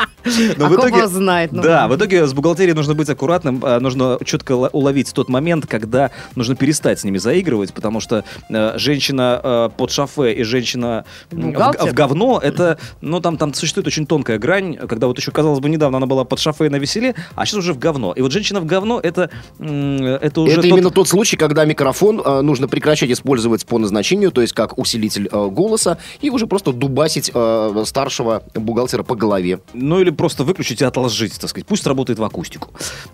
Но 0.57 0.65
А 0.65 0.69
в 0.69 0.75
итоге, 0.75 1.07
знает, 1.07 1.51
ну. 1.51 1.61
да, 1.61 1.87
в 1.87 1.95
итоге 1.95 2.25
с 2.25 2.33
бухгалтерией 2.33 2.75
нужно 2.75 2.93
быть 2.93 3.09
аккуратным, 3.09 3.61
а, 3.63 3.79
нужно 3.79 4.17
четко 4.23 4.53
уловить 4.53 5.13
тот 5.13 5.27
момент, 5.27 5.67
когда 5.67 6.11
нужно 6.35 6.55
перестать 6.55 6.99
с 6.99 7.03
ними 7.03 7.17
заигрывать, 7.17 7.73
потому 7.73 7.99
что 7.99 8.23
э, 8.49 8.77
женщина 8.77 9.41
э, 9.43 9.69
под 9.75 9.91
шофе 9.91 10.31
и 10.33 10.43
женщина 10.43 11.03
в, 11.29 11.35
в 11.35 11.93
говно, 11.93 12.39
это, 12.41 12.77
ну, 13.01 13.19
там, 13.19 13.37
там 13.37 13.53
существует 13.53 13.87
очень 13.87 14.05
тонкая 14.05 14.37
грань, 14.37 14.77
когда 14.77 15.07
вот 15.07 15.17
еще, 15.17 15.31
казалось 15.31 15.59
бы, 15.59 15.69
недавно 15.69 15.97
она 15.97 16.05
была 16.05 16.23
под 16.23 16.39
шофе 16.39 16.69
на 16.69 16.77
веселе, 16.77 17.15
а 17.35 17.45
сейчас 17.45 17.59
уже 17.59 17.73
в 17.73 17.79
говно. 17.79 18.13
И 18.13 18.21
вот 18.21 18.31
женщина 18.31 18.61
в 18.61 18.65
говно, 18.65 19.01
это, 19.01 19.29
это 19.59 20.41
уже 20.41 20.53
Это 20.53 20.61
тот- 20.61 20.65
именно 20.65 20.89
тот 20.89 21.07
случай, 21.09 21.35
когда 21.35 21.65
микрофон 21.65 22.21
э, 22.23 22.41
нужно 22.41 22.67
прекращать 22.69 23.11
использовать 23.11 23.65
по 23.65 23.77
назначению, 23.77 24.31
то 24.31 24.41
есть 24.41 24.53
как 24.53 24.77
усилитель 24.77 25.27
э, 25.29 25.47
голоса, 25.49 25.97
и 26.21 26.29
уже 26.29 26.47
просто 26.47 26.71
дубасить 26.71 27.29
э, 27.33 27.83
старшего 27.93 28.41
бухгалтера 28.55 29.03
по 29.03 29.15
голове. 29.15 29.59
Ну 29.73 29.99
или 29.99 30.09
просто 30.09 30.43
выключить 30.43 30.81
и 30.81 30.85
отложить, 30.85 31.39
так 31.39 31.47
сказать. 31.47 31.67
Пусть 31.67 31.85
работает 31.85 32.17
в 32.17 32.23
акустику. 32.23 32.69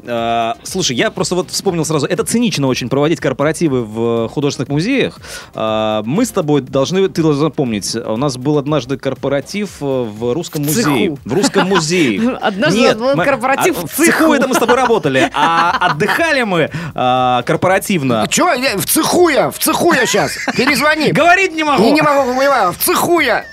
А, 0.08 0.56
слушай, 0.64 0.96
я 0.96 1.12
просто 1.12 1.36
вот 1.36 1.52
вспомнил 1.52 1.84
сразу. 1.84 2.06
Это 2.06 2.24
цинично 2.24 2.66
очень 2.68 2.88
проводить 2.88 3.20
корпоративы 3.20 3.84
в 3.84 4.30
художественных 4.30 4.70
музеях. 4.70 5.20
А, 5.54 6.02
мы 6.06 6.24
с 6.24 6.32
тобой 6.32 6.62
должны, 6.62 7.10
ты 7.10 7.22
должна 7.22 7.50
помнить, 7.50 7.94
у 7.94 8.16
нас 8.16 8.38
был 8.38 8.58
однажды 8.58 8.98
корпоратив 8.98 9.70
э, 9.82 9.86
в 9.86 10.34
русском 10.34 10.64
В 10.64 10.68
музее. 10.68 11.18
В 11.26 11.34
русском 11.34 11.68
музее. 11.68 12.38
Однажды 12.42 12.82
нас 12.82 12.96
был 12.96 13.16
мы- 13.18 13.26
корпоратив 13.26 13.84
а, 13.84 13.86
в 13.86 13.92
в 13.92 13.96
цеху. 13.96 14.12
цеху. 14.20 14.34
это 14.34 14.48
мы 14.48 14.56
с 14.56 14.60
тобой 14.60 14.76
работали. 14.78 15.30
А 15.34 15.72
отдыхали 15.92 16.44
мы 16.44 16.70
а, 16.96 17.42
корпоративно. 17.42 18.26
Че, 18.30 18.78
в 18.78 18.86
цеху 18.86 19.28
я, 19.28 19.52
в 19.52 19.60
цеху 19.60 19.92
я 19.92 20.06
сейчас, 20.06 20.32
перезвони. 20.56 21.12
Говорить 21.12 21.54
не 21.54 21.66
могу. 21.66 21.84
Не, 21.84 21.92
не 21.92 22.02
могу, 22.02 22.34
понимаю, 22.34 22.72
в 22.72 22.78
цеху 22.78 23.20
я. 23.20 23.44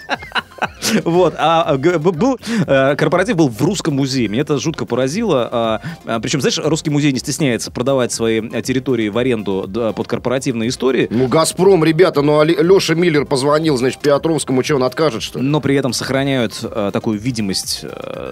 Вот, 1.05 1.35
а 1.39 1.77
б- 1.77 1.99
был 1.99 2.39
э, 2.67 2.97
корпоратив 2.97 3.37
был 3.37 3.49
в 3.49 3.61
русском 3.63 3.95
музее. 3.95 4.29
Меня 4.29 4.43
это 4.43 4.59
жутко 4.59 4.87
поразило. 4.87 5.49
А, 5.51 5.81
а, 6.05 6.21
причем, 6.21 6.41
знаешь, 6.41 6.59
русский 6.63 6.91
музей 6.91 7.13
не 7.13 7.19
стесняется 7.19 7.71
продавать 7.71 8.13
свои 8.13 8.41
э, 8.41 8.63
территории 8.63 9.09
в 9.09 9.19
аренду 9.19 9.69
под 9.95 10.07
корпоративные 10.07 10.69
истории. 10.69 11.09
Ну, 11.11 11.27
Газпром, 11.29 11.85
ребята, 11.85 12.23
ну, 12.23 12.43
Леша 12.43 12.95
Миллер 12.95 13.25
позвонил, 13.27 13.77
значит, 13.77 14.01
Петровскому, 14.01 14.63
что, 14.63 14.77
он 14.77 14.85
откажет, 14.85 15.23
что 15.23 15.39
ли? 15.39 15.45
Но 15.45 15.61
при 15.61 15.77
этом 15.77 15.93
сохраняют 15.93 16.59
э, 16.63 16.91
такую 16.93 17.19
видимость, 17.19 17.85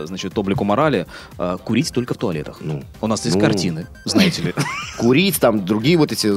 значит, 0.05 0.37
облику 0.39 0.65
морали, 0.65 1.07
курить 1.65 1.93
только 1.93 2.15
в 2.15 2.17
туалетах. 2.17 2.59
Ну, 2.61 2.83
У 3.01 3.07
нас 3.07 3.25
есть 3.25 3.37
ну. 3.37 3.43
картины, 3.43 3.87
знаете 4.05 4.43
ли. 4.43 4.55
Курить, 4.99 5.41
там, 5.41 5.65
другие 5.65 5.97
вот 5.97 6.13
эти 6.13 6.29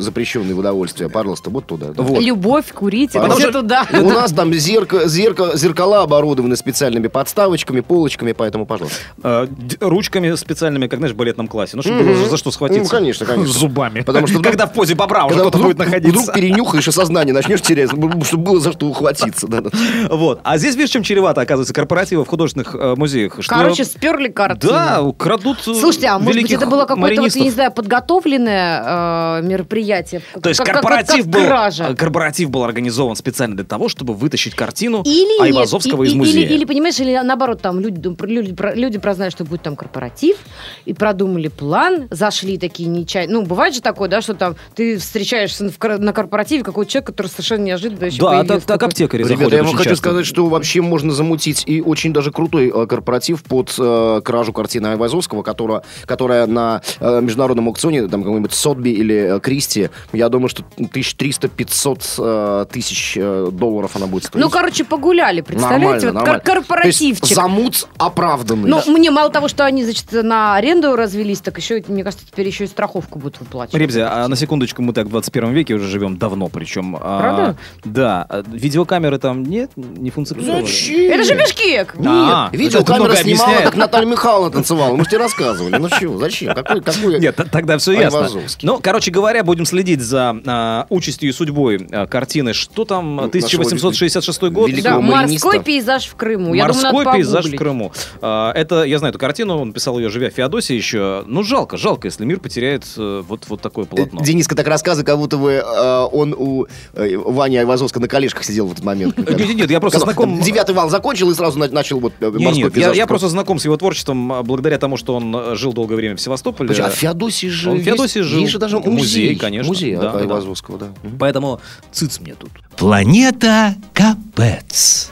запрещенные 0.00 0.54
удовольствия, 0.54 1.08
пожалуйста, 1.08 1.50
вот 1.50 1.66
туда. 1.66 1.88
да. 1.92 2.02
Вот. 2.02 2.22
Любовь, 2.22 2.72
курить, 2.72 3.14
это 3.14 3.30
все 3.30 3.50
туда. 3.52 3.86
У 3.92 4.08
нас 4.10 4.32
там 4.32 4.50
зерка- 4.52 5.06
зерка- 5.06 5.54
зеркала 5.58 6.02
оборудованы 6.02 6.56
специальными 6.56 7.08
подставочками, 7.08 7.80
полочками, 7.80 8.32
поэтому, 8.32 8.64
пожалуйста. 8.66 8.98
Э, 9.22 9.46
Ручками 9.80 10.34
специальными, 10.34 10.86
как, 10.86 10.98
знаешь, 11.00 11.14
в 11.14 11.16
балетном 11.16 11.48
классе. 11.48 11.76
Ну, 11.76 11.82
чтобы 11.82 12.14
за 12.14 12.36
что 12.36 12.50
схватиться. 12.50 12.82
Ну, 12.84 12.88
конечно, 12.88 13.26
конечно. 13.26 13.52
Зубами. 13.58 14.00
Потому 14.00 14.26
что 14.26 14.38
вдруг- 14.38 14.52
Когда 14.52 14.66
в 14.66 14.72
позе 14.72 14.94
бобра 14.94 15.26
уже 15.26 15.34
Когда 15.34 15.50
кто-то 15.50 15.64
будет 15.64 15.78
находиться. 15.78 16.08
вдруг 16.22 16.34
перенюхаешь 16.34 16.88
и 16.88 16.92
сознание 16.92 17.34
начнешь 17.34 17.60
терять, 17.62 17.90
чтобы 17.90 18.08
было 18.38 18.60
за 18.60 18.72
что 18.72 18.86
ухватиться. 18.86 19.46
да, 19.48 19.60
да. 19.60 19.70
Вот. 20.10 20.40
А 20.44 20.56
здесь, 20.58 20.74
видишь, 20.76 20.90
чем 20.90 21.02
чревато, 21.02 21.40
оказывается, 21.40 21.74
корпоративы 21.74 22.24
в 22.24 22.28
художественных 22.28 22.74
э, 22.74 22.94
музеях. 22.96 23.36
Что- 23.40 23.54
Короче, 23.54 23.84
сперли 23.84 24.28
картину. 24.28 24.72
Да, 24.72 25.02
крадут 25.18 25.58
э, 25.66 25.74
Слушайте, 25.74 26.06
а 26.08 26.18
может 26.18 26.40
быть 26.42 26.50
это 26.52 26.66
было 26.66 26.82
какое-то, 26.84 27.00
вот, 27.00 27.10
я 27.10 27.16
маринистов. 27.16 27.42
не 27.42 27.50
знаю, 27.50 27.72
подготовленное 27.72 29.38
э, 29.40 29.42
мероприятие? 29.42 30.22
То 30.42 30.48
есть 30.48 30.58
Как- 30.58 30.66
как- 30.68 30.82
корпоратив, 30.82 31.24
как 31.30 31.88
был, 31.88 31.96
корпоратив 31.96 32.50
был 32.50 32.64
организован 32.64 33.16
специально 33.16 33.56
для 33.56 33.64
того, 33.64 33.88
чтобы 33.88 34.14
вытащить 34.14 34.54
картину 34.54 35.02
Или 35.04 35.47
нет, 35.48 35.56
Айвазовского 35.56 36.04
и- 36.04 36.06
из 36.08 36.14
музея. 36.14 36.44
Или, 36.46 36.54
или, 36.54 36.64
понимаешь, 36.64 36.98
или 37.00 37.18
наоборот, 37.22 37.60
там 37.60 37.80
люди, 37.80 38.00
люди, 38.26 38.54
про- 38.54 38.74
люди 38.74 38.98
прознали, 38.98 39.30
что 39.30 39.44
будет 39.44 39.62
там 39.62 39.76
корпоратив, 39.76 40.36
и 40.84 40.92
продумали 40.94 41.48
план, 41.48 42.08
зашли 42.10 42.58
такие 42.58 42.88
нечаянно. 42.88 43.40
Ну, 43.40 43.46
бывает 43.46 43.74
же 43.74 43.80
такое, 43.80 44.08
да, 44.08 44.20
что 44.22 44.34
там 44.34 44.56
ты 44.74 44.98
встречаешься 44.98 45.70
на 45.80 46.12
корпоративе 46.12 46.62
какой-то 46.62 46.90
человек, 46.90 47.06
который 47.06 47.26
совершенно 47.28 47.62
неожиданно 47.64 48.06
еще 48.06 48.20
Да, 48.20 48.28
появился. 48.28 48.54
так, 48.54 48.64
так 48.64 48.82
аптекари 48.82 49.22
Ребята, 49.22 49.36
заходят 49.38 49.56
я 49.58 49.62
вам 49.64 49.72
хочу 49.76 49.90
часто. 49.90 49.96
сказать, 50.04 50.26
что 50.26 50.46
вообще 50.46 50.80
можно 50.82 51.12
замутить 51.12 51.64
и 51.66 51.80
очень 51.80 52.12
даже 52.12 52.30
крутой 52.32 52.72
э, 52.74 52.86
корпоратив 52.86 53.42
под 53.44 53.74
э, 53.78 54.20
кражу 54.24 54.52
картины 54.52 54.88
Айвазовского, 54.88 55.42
которая, 55.42 55.82
которая 56.06 56.46
на 56.46 56.82
э, 57.00 57.20
международном 57.20 57.68
аукционе, 57.68 58.08
там 58.08 58.22
какой-нибудь 58.22 58.52
Сотби 58.52 58.90
или 58.90 59.36
э, 59.36 59.40
Кристи, 59.40 59.90
я 60.12 60.28
думаю, 60.28 60.48
что 60.48 60.62
1300-500 60.76 62.14
э, 62.18 62.66
тысяч 62.70 63.14
э, 63.16 63.48
долларов 63.52 63.96
она 63.96 64.06
будет 64.06 64.24
стоить. 64.24 64.42
Ну, 64.44 64.50
короче, 64.50 64.84
погуляли, 64.84 65.37
представляете? 65.42 65.84
Нормально, 65.88 66.06
вот 66.06 66.14
нормально. 66.14 66.40
кор- 66.44 66.54
корпоративчик. 66.54 67.20
То 67.20 67.26
есть 67.26 67.34
замут 67.34 67.88
оправданный. 67.98 68.68
Ну, 68.68 68.82
мне 68.86 69.10
мало 69.10 69.30
того, 69.30 69.48
что 69.48 69.64
они, 69.64 69.84
значит, 69.84 70.06
на 70.12 70.56
аренду 70.56 70.96
развелись, 70.96 71.40
так 71.40 71.56
еще, 71.58 71.82
мне 71.88 72.04
кажется, 72.04 72.26
теперь 72.26 72.46
еще 72.46 72.64
и 72.64 72.66
страховку 72.66 73.18
будут 73.18 73.40
выплачивать. 73.40 73.80
Ребзя, 73.80 74.10
а 74.24 74.28
на 74.28 74.36
секундочку, 74.36 74.82
мы 74.82 74.92
так 74.92 75.06
в 75.06 75.10
21 75.10 75.52
веке 75.52 75.74
уже 75.74 75.86
живем 75.88 76.16
давно, 76.18 76.48
причем. 76.48 76.96
а, 77.00 77.20
Правда? 77.20 77.56
да. 77.84 78.26
А 78.28 78.42
Видеокамеры 78.46 79.18
там 79.18 79.42
нет, 79.44 79.70
не 79.76 80.10
функционируют. 80.10 80.66
Зачем? 80.66 81.10
Это 81.12 81.24
же 81.24 81.34
Бишкек! 81.34 81.94
Нет, 81.96 82.06
А, 82.08 82.48
видеокамера 82.52 83.14
снимала, 83.16 83.20
объясняет. 83.20 83.64
как 83.64 83.76
Наталья 83.76 84.06
Михайловна 84.06 84.50
танцевала. 84.50 84.94
Мы 84.96 85.04
же 85.04 85.10
тебе 85.10 85.18
рассказывали. 85.20 85.76
Ну 85.76 85.88
чего, 85.90 86.18
зачем? 86.18 86.54
Какой, 86.54 86.80
какой... 86.80 87.18
Нет, 87.20 87.38
тогда 87.50 87.78
все 87.78 87.92
ясно. 87.92 88.28
Ну, 88.62 88.80
короче 88.82 89.10
говоря, 89.10 89.44
будем 89.44 89.64
следить 89.66 90.00
за 90.00 90.36
а, 90.46 90.86
участью 90.88 91.28
и 91.28 91.32
судьбой 91.32 91.86
а, 91.92 92.06
картины. 92.06 92.52
Что 92.52 92.84
там, 92.84 93.16
Ну, 93.16 93.24
1866 93.24 94.42
год? 94.44 94.68
великого 94.70 95.00
Да, 95.00 95.06
мариниста. 95.28 95.46
морской 95.46 95.64
пейзаж 95.64 96.06
в 96.06 96.14
Крыму. 96.16 96.54
Я 96.54 96.66
думаю, 96.66 96.92
Морской 96.92 97.14
пейзаж 97.14 97.46
в. 97.46 97.56
Крыму. 97.56 97.92
А, 98.20 98.52
Это, 98.52 98.84
я 98.84 98.98
знаю 98.98 99.10
эту 99.10 99.18
картину, 99.18 99.58
он 99.58 99.72
писал 99.72 99.98
ее, 99.98 100.08
живя 100.08 100.30
в 100.30 100.34
Феодосии 100.34 100.74
еще. 100.74 101.24
Ну, 101.26 101.42
жалко, 101.42 101.76
жалко, 101.76 102.06
если 102.08 102.24
мир 102.24 102.40
потеряет 102.40 102.84
э, 102.96 103.22
вот, 103.26 103.44
вот 103.48 103.60
такое 103.60 103.84
полотно. 103.84 104.20
Дениска 104.22 104.54
так 104.54 104.66
рассказывает, 104.66 105.06
как 105.06 105.18
будто 105.18 105.36
бы 105.36 105.52
э, 105.64 106.08
он 106.12 106.34
у 106.36 106.66
э, 106.94 107.16
Вани 107.16 107.56
Айвазовска 107.58 108.00
на 108.00 108.08
колешках 108.08 108.44
сидел 108.44 108.66
в 108.66 108.72
этот 108.72 108.84
момент. 108.84 109.16
Нет, 109.18 109.54
нет, 109.54 109.70
я 109.70 109.80
просто 109.80 109.98
знаком... 110.00 110.40
Девятый 110.40 110.74
вал 110.74 110.90
закончил 110.90 111.30
и 111.30 111.34
сразу 111.34 111.58
на- 111.58 111.68
начал 111.68 112.00
вот 112.00 112.12
э, 112.20 112.30
морской 112.30 112.70
пейзаж. 112.70 112.96
я 112.96 113.06
просто 113.06 113.28
знаком 113.28 113.58
с 113.58 113.64
его 113.64 113.76
творчеством 113.76 114.32
а, 114.32 114.42
благодаря 114.42 114.78
тому, 114.78 114.96
что 114.96 115.14
он 115.14 115.34
э, 115.34 115.54
жил 115.56 115.72
долгое 115.72 115.96
время 115.96 116.16
в 116.16 116.20
Севастополе. 116.20 116.74
А 116.82 116.90
в 116.90 116.94
Феодосии 116.94 117.48
же 117.48 117.70
Он 117.70 117.78
в 117.78 117.82
Феодосии 117.82 118.20
жил. 118.20 118.40
Есть 118.40 118.52
же 118.52 118.58
даже 118.58 118.78
Музей, 118.78 119.36
конечно. 119.36 119.68
Музей. 119.68 119.96
Айвазовского, 119.96 120.78
да. 120.78 120.88
Поэтому 121.18 121.60
циц 121.92 122.20
мне 122.20 122.34
тут. 122.34 122.50
Планета 122.76 123.74
Капец. 123.92 125.10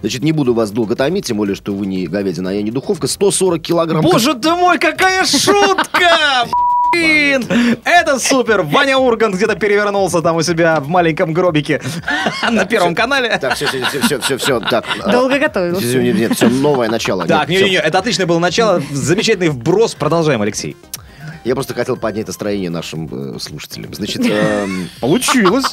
Значит, 0.00 0.22
не 0.22 0.32
буду 0.32 0.54
вас 0.54 0.70
долго 0.70 0.94
томить, 0.94 1.26
тем 1.26 1.38
более, 1.38 1.56
что 1.56 1.72
вы 1.72 1.86
не 1.86 2.06
говядина, 2.06 2.50
а 2.50 2.52
я 2.52 2.62
не 2.62 2.70
духовка. 2.70 3.06
140 3.08 3.60
килограмм... 3.60 4.02
Боже 4.02 4.34
ты 4.34 4.50
мой, 4.50 4.78
какая 4.78 5.24
шутка! 5.24 6.46
Блин, 6.92 7.44
это 7.84 8.18
супер! 8.18 8.62
Ваня 8.62 8.96
Ургант 8.96 9.34
где-то 9.34 9.56
перевернулся 9.56 10.22
там 10.22 10.36
у 10.36 10.42
себя 10.42 10.80
в 10.80 10.88
маленьком 10.88 11.32
гробике 11.32 11.82
на 12.50 12.64
Первом 12.64 12.94
канале. 12.94 13.36
Так, 13.38 13.54
все, 13.54 13.66
все, 13.66 13.84
все, 13.84 14.00
все, 14.00 14.20
все, 14.20 14.38
все, 14.38 14.60
так. 14.60 14.84
Долго 15.10 15.38
готовился. 15.38 15.98
Нет, 15.98 16.16
нет, 16.16 16.32
все, 16.36 16.48
новое 16.48 16.88
начало. 16.88 17.26
Так, 17.26 17.48
не-не-не, 17.48 17.76
это 17.76 17.98
отличное 17.98 18.26
было 18.26 18.38
начало. 18.38 18.80
Замечательный 18.92 19.48
вброс. 19.48 19.94
Продолжаем, 19.94 20.40
Алексей. 20.42 20.76
Я 21.48 21.54
просто 21.54 21.72
хотел 21.72 21.96
поднять 21.96 22.26
настроение 22.26 22.68
нашим 22.68 23.08
э, 23.10 23.38
слушателям. 23.38 23.94
Значит, 23.94 24.20
эм, 24.30 24.90
получилось. 25.00 25.64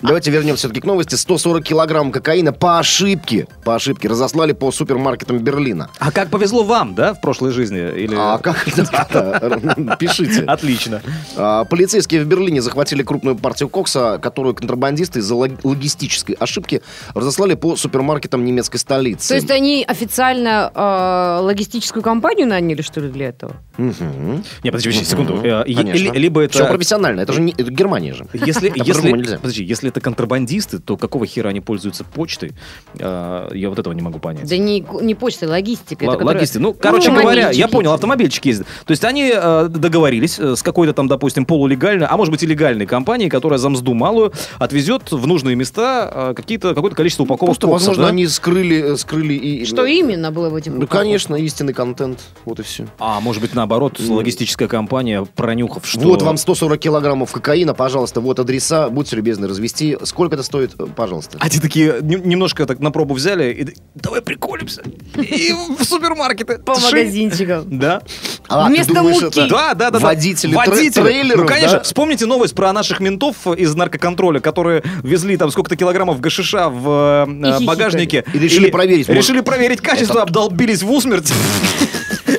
Давайте 0.00 0.30
вернемся 0.30 0.60
все-таки 0.60 0.80
к 0.80 0.84
новости. 0.84 1.16
140 1.16 1.64
килограмм 1.64 2.12
кокаина 2.12 2.52
по 2.52 2.78
ошибке, 2.78 3.48
по 3.64 3.74
ошибке 3.74 4.06
разослали 4.06 4.52
по 4.52 4.70
супермаркетам 4.70 5.40
Берлина. 5.40 5.90
А 5.98 6.12
как 6.12 6.30
повезло 6.30 6.62
вам, 6.62 6.94
да, 6.94 7.14
в 7.14 7.20
прошлой 7.20 7.50
жизни? 7.50 7.78
Или... 7.80 8.14
А 8.16 8.38
как 8.38 8.68
это? 8.78 9.96
Пишите. 9.98 10.44
Отлично. 10.44 11.02
А, 11.36 11.64
Полицейские 11.64 12.22
в 12.22 12.28
Берлине 12.28 12.62
захватили 12.62 13.02
крупную 13.02 13.34
партию 13.34 13.68
кокса, 13.68 14.20
которую 14.22 14.54
контрабандисты 14.54 15.18
из-за 15.18 15.34
лог- 15.34 15.58
логистической 15.64 16.36
ошибки 16.36 16.80
разослали 17.12 17.54
по 17.54 17.74
супермаркетам 17.74 18.44
немецкой 18.44 18.76
столицы. 18.76 19.30
То 19.30 19.34
есть 19.34 19.50
они 19.50 19.84
официально 19.84 20.70
э, 20.72 21.40
логистическую 21.42 22.04
компанию 22.04 22.46
наняли, 22.46 22.82
что 22.82 23.00
ли, 23.00 23.08
для 23.08 23.30
этого? 23.30 23.56
Не, 23.78 24.70
подожди, 24.70 24.91
подожди, 25.00 25.10
секунду. 25.10 25.40
Э, 25.42 25.64
Конечно. 25.64 26.12
ли- 26.12 26.18
Либо 26.20 26.40
это... 26.42 26.54
Все 26.54 26.66
профессионально. 26.66 27.20
Это 27.20 27.32
же 27.32 27.40
не- 27.40 27.52
это 27.52 27.70
Германия 27.70 28.14
же. 28.14 28.26
Если, 28.32 28.72
если, 28.74 29.10
нельзя. 29.12 29.36
подожди, 29.38 29.64
если 29.64 29.88
это 29.90 30.00
контрабандисты, 30.00 30.78
то 30.78 30.96
какого 30.96 31.26
хера 31.26 31.50
они 31.50 31.60
пользуются 31.60 32.04
почтой? 32.04 32.52
Э, 32.98 33.48
Я 33.54 33.68
вот 33.68 33.78
этого 33.78 33.92
не 33.94 34.02
могу 34.02 34.18
понять. 34.18 34.48
Да 34.48 34.56
не, 34.56 34.84
не 35.02 35.14
почта, 35.14 35.48
логистика. 35.48 36.04
Л- 36.04 36.10
это 36.12 36.18
которая- 36.18 36.36
логисты. 36.38 36.58
Ну, 36.60 36.74
короче 36.74 37.10
Ну, 37.10 37.20
говоря, 37.20 37.50
я 37.50 37.68
понял, 37.68 37.92
автомобильчики 37.92 38.48
ездят. 38.48 38.66
То 38.84 38.90
есть 38.92 39.04
они 39.04 39.32
э, 39.34 39.68
договорились 39.68 40.38
э, 40.38 40.56
с 40.56 40.62
какой-то 40.62 40.92
там, 40.92 41.08
допустим, 41.08 41.44
полулегальной, 41.44 42.06
а 42.06 42.16
может 42.16 42.30
быть 42.32 42.42
и 42.42 42.46
легальной 42.46 42.86
компанией, 42.86 43.28
которая 43.30 43.58
за 43.58 43.68
мзду 43.68 43.94
малую 43.94 44.32
отвезет 44.58 45.10
в 45.12 45.26
нужные 45.26 45.56
места 45.56 46.10
э, 46.30 46.34
какие-то, 46.34 46.74
какое-то 46.74 46.96
количество 46.96 47.24
упаковок 47.24 47.50
Просто, 47.58 47.66
кокса, 47.66 47.86
возможно, 47.88 48.02
да? 48.04 48.08
они 48.10 48.26
скрыли, 48.26 48.96
скрыли 48.96 49.34
и... 49.34 49.64
Что 49.64 49.84
именно 49.84 50.30
было 50.30 50.48
в 50.50 50.54
этих 50.56 50.72
Ну, 50.72 50.78
упаковках? 50.78 51.00
конечно, 51.00 51.34
истинный 51.36 51.72
контент. 51.72 52.20
Вот 52.44 52.60
и 52.60 52.62
все. 52.62 52.86
А 52.98 53.20
может 53.20 53.40
быть, 53.42 53.54
наоборот, 53.54 53.98
логистическая 54.00 54.68
компания, 54.68 54.81
пронюхав, 54.86 55.86
что... 55.86 56.00
Вот 56.00 56.22
вам 56.22 56.36
140 56.36 56.78
килограммов 56.80 57.32
кокаина, 57.32 57.74
пожалуйста, 57.74 58.20
вот 58.20 58.38
адреса, 58.38 58.88
будьте 58.88 59.16
любезны 59.16 59.48
развести. 59.48 59.96
Сколько 60.04 60.34
это 60.34 60.42
стоит, 60.42 60.72
Э, 60.78 60.86
пожалуйста? 60.94 61.38
А 61.40 61.48
те 61.48 61.60
такие 61.60 61.96
нем- 62.02 62.26
немножко 62.28 62.66
так 62.66 62.78
на 62.80 62.90
пробу 62.90 63.14
взяли 63.14 63.52
и 63.52 63.74
давай 63.94 64.20
приколимся. 64.22 64.82
И 65.16 65.52
в 65.78 65.84
супермаркеты. 65.84 66.58
По 66.58 66.78
магазинчикам. 66.78 67.78
Да. 67.78 68.02
А, 68.48 68.68
Вместо 68.68 68.94
думаешь, 68.94 69.20
муки. 69.22 69.38
это 69.40 69.48
Да, 69.48 69.74
да, 69.74 69.90
да. 69.90 69.98
да. 69.98 70.06
Водители, 70.06 70.54
тре- 70.66 70.90
трейлеров, 70.90 71.42
Ну, 71.42 71.46
конечно. 71.46 71.78
да? 71.78 71.82
Вспомните 71.82 72.26
новость 72.26 72.54
про 72.54 72.72
наших 72.72 73.00
ментов 73.00 73.46
из 73.46 73.74
наркоконтроля, 73.74 74.40
которые 74.40 74.82
везли 75.02 75.36
там 75.36 75.50
сколько-то 75.50 75.76
килограммов 75.76 76.20
гашиша 76.20 76.68
в 76.68 77.26
э, 77.28 77.64
багажнике. 77.64 78.24
И 78.32 78.38
решили 78.38 78.70
проверить, 78.70 79.08
может- 79.08 79.22
Решили 79.22 79.40
проверить 79.40 79.80
качество, 79.80 80.22
обдолбились 80.22 80.82
в 80.82 80.90
усмерть. 80.90 81.32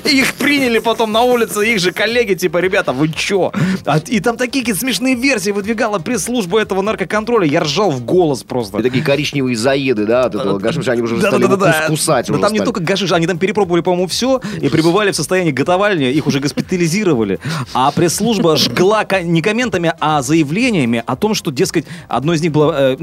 Их 0.05 0.33
приняли 0.33 0.79
потом 0.79 1.11
на 1.11 1.21
улице, 1.21 1.65
их 1.65 1.79
же 1.79 1.91
коллеги, 1.91 2.33
типа, 2.33 2.57
ребята, 2.57 2.91
вы 2.93 3.09
чё? 3.09 3.51
А- 3.85 3.99
И 4.07 4.19
там 4.19 4.37
такие 4.37 4.75
смешные 4.75 5.15
версии 5.15 5.51
выдвигала 5.51 5.99
пресс-служба 5.99 6.59
этого 6.59 6.81
наркоконтроля. 6.81 7.45
Я 7.47 7.61
ржал 7.61 7.91
в 7.91 8.03
голос 8.03 8.43
просто. 8.43 8.79
И 8.79 8.83
такие 8.83 9.03
коричневые 9.03 9.55
заеды, 9.55 10.05
да, 10.05 10.25
от 10.25 10.35
этого 10.35 10.59
гашиша, 10.59 10.91
они 10.91 11.01
уже 11.01 11.15
стали 11.29 11.43
кусать. 11.87 12.27
Да 12.27 12.33
там 12.39 12.53
не 12.53 12.59
только 12.65 12.81
гашиш, 12.81 13.11
они 13.11 13.27
там 13.27 13.37
перепробовали, 13.37 13.81
по-моему, 13.81 14.07
все 14.07 14.41
и 14.61 14.69
пребывали 14.69 15.11
в 15.11 15.15
состоянии 15.15 15.51
готовальни, 15.51 16.11
их 16.11 16.27
уже 16.27 16.39
госпитализировали. 16.39 17.39
А 17.73 17.91
пресс-служба 17.91 18.55
жгла 18.57 19.05
не 19.23 19.41
комментами, 19.41 19.93
а 19.99 20.21
заявлениями 20.21 21.03
о 21.05 21.15
том, 21.15 21.33
что, 21.33 21.51
дескать, 21.51 21.85
одно 22.07 22.33
из 22.33 22.41
них 22.41 22.51
было, 22.51 22.93
э, 22.93 22.97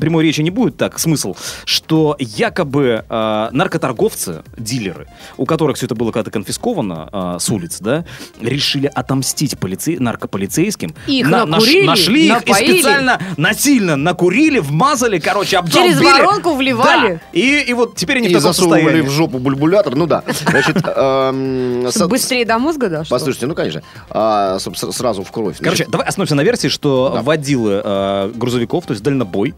прямой 0.00 0.24
речи 0.24 0.40
не 0.40 0.50
будет 0.50 0.76
так, 0.76 0.98
смысл, 0.98 1.34
что 1.64 2.16
якобы 2.18 3.04
э, 3.08 3.48
наркоторговцы, 3.52 4.42
дилеры, 4.56 5.08
у 5.36 5.44
которых 5.46 5.76
все 5.76 5.86
это 5.86 5.94
было 5.94 6.12
когда-то 6.28 6.38
конфисковано 6.38 7.08
э, 7.12 7.36
с 7.40 7.50
улиц, 7.50 7.78
да, 7.80 8.04
решили 8.40 8.90
отомстить 8.94 9.54
полице- 9.54 9.98
наркополицейским. 10.00 10.94
Их 11.06 11.26
На- 11.26 11.44
наш- 11.44 11.60
накурили, 11.60 11.86
нашли 11.86 12.26
их 12.28 12.42
и 12.46 12.52
специально 12.54 13.20
насильно 13.36 13.96
накурили, 13.96 14.58
вмазали, 14.60 15.18
короче, 15.18 15.58
обдолбили. 15.58 15.94
Через 15.94 16.00
воронку 16.02 16.54
вливали. 16.54 17.14
Да. 17.14 17.20
И, 17.32 17.64
и 17.68 17.74
вот 17.74 17.96
теперь 17.96 18.18
они 18.18 18.28
И 18.28 18.30
в 18.30 18.38
таком 18.38 18.52
засовывали 18.52 18.80
состоянии. 18.82 19.08
в 19.08 19.10
жопу 19.10 19.38
бульбулятор, 19.38 19.94
ну 19.96 20.06
да. 20.06 20.22
Значит, 20.46 20.76
эм, 20.96 21.88
быстрее 22.08 22.44
до 22.44 22.58
мозга 22.58 22.88
дошло. 22.88 23.16
Послушайте, 23.16 23.46
ну 23.46 23.54
конечно, 23.54 23.82
а, 24.10 24.58
сразу 24.58 25.22
в 25.24 25.30
кровь. 25.32 25.56
Короче, 25.60 25.86
давай 25.88 26.06
остановимся 26.06 26.34
на 26.36 26.42
версии, 26.42 26.68
что 26.68 27.12
Да. 27.16 27.22
водилы 27.22 27.80
э, 27.84 28.32
грузовиков, 28.34 28.86
то 28.86 28.92
есть 28.92 29.02
дальнобой, 29.02 29.54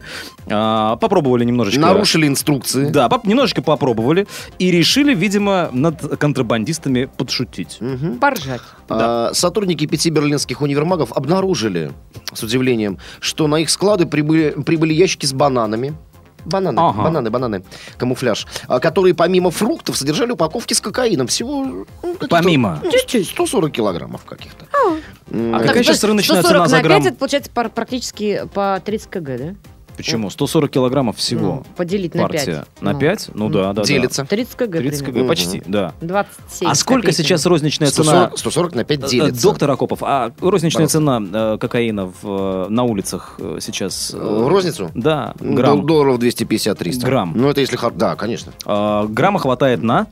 э, 0.47 0.97
попробовали 0.99 1.43
немножечко... 1.45 1.79
нарушили 1.79 2.27
инструкции. 2.27 2.89
Да, 2.89 3.07
поп- 3.09 3.25
немножечко 3.25 3.61
попробовали 3.61 4.27
и 4.59 4.71
решили, 4.71 5.13
видимо, 5.13 5.69
над 5.71 6.01
контрабандистами 6.17 6.60
подшутить. 7.07 7.77
Мгм. 7.79 8.17
Поржать. 8.19 8.61
А, 8.89 9.31
Сотрудники 9.33 9.85
пяти 9.85 10.09
берлинских 10.09 10.61
универмагов 10.61 11.11
обнаружили, 11.13 11.91
с 12.33 12.43
удивлением, 12.43 12.97
что 13.19 13.47
на 13.47 13.57
их 13.57 13.69
склады 13.69 14.05
прибыли, 14.05 14.51
прибыли 14.65 14.93
ящики 14.93 15.25
с 15.25 15.33
бананами. 15.33 15.95
Бананы, 16.43 16.79
Ага. 16.79 17.03
бананы, 17.03 17.29
бананы, 17.29 17.63
камуфляж, 17.97 18.47
а, 18.67 18.79
которые 18.79 19.13
помимо 19.13 19.51
фруктов 19.51 19.95
содержали 19.95 20.31
упаковки 20.31 20.73
с 20.73 20.81
кокаином. 20.81 21.27
Всего 21.27 21.85
ну, 22.01 22.15
Помимо. 22.29 22.81
ну, 22.83 22.91
140 23.23 23.71
килограммов 23.71 24.25
каких-то. 24.25 24.65
А 24.73 25.57
Так, 25.59 25.67
какая 25.67 25.83
сейчас 25.83 26.03
рыночная 26.03 26.41
140 26.41 26.67
цена 26.67 26.67
за 26.67 26.75
на 26.77 26.81
грамм? 26.81 27.01
5, 27.03 27.11
это 27.11 27.19
получается 27.19 27.51
практически 27.51 28.43
по 28.53 28.81
30 28.83 29.09
кг, 29.09 29.37
да? 29.37 29.55
Почему? 30.05 30.29
140 30.29 30.69
килограммов 30.71 31.17
всего. 31.17 31.41
Ну, 31.41 31.63
поделить 31.75 32.13
на 32.15 32.23
партия. 32.23 32.65
5. 32.75 32.81
На 32.81 32.93
5? 32.93 33.29
Ну 33.33 33.49
да, 33.49 33.73
да. 33.73 33.83
Делится. 33.83 34.25
30 34.25 34.55
кг 34.55 34.77
30 34.79 35.03
примерно. 35.03 35.21
кг, 35.21 35.27
почти, 35.29 35.63
да. 35.65 35.93
27 36.01 36.67
А 36.69 36.75
сколько 36.75 37.01
копейками. 37.07 37.25
сейчас 37.25 37.45
розничная 37.45 37.89
цена? 37.91 38.29
140, 38.33 38.37
140 38.39 38.75
на 38.75 38.83
5 38.83 39.03
Э, 39.03 39.07
делится. 39.09 39.41
Доктор 39.43 39.71
Акопов, 39.71 39.99
а 40.03 40.31
розничная 40.41 40.87
Пожалуйста. 40.87 40.97
цена 40.97 41.53
э, 41.53 41.57
кокаина 41.59 42.05
в, 42.07 42.13
э, 42.23 42.65
на 42.69 42.83
улицах 42.83 43.35
э, 43.39 43.57
сейчас? 43.61 44.11
э, 44.13 44.17
Э, 44.17 44.47
розницу? 44.47 44.91
Да, 44.95 45.33
Ну, 45.39 45.55
грамм. 45.55 45.77
дол- 45.79 45.85
Долларов 45.87 46.19
250-300. 46.19 47.05
Грамм. 47.05 47.33
Ну, 47.35 47.49
это 47.49 47.61
если... 47.61 47.77
Да, 47.95 48.15
конечно. 48.15 48.51
А, 48.65 49.05
грамма 49.07 49.39
хватает 49.39 49.83
на? 49.83 50.07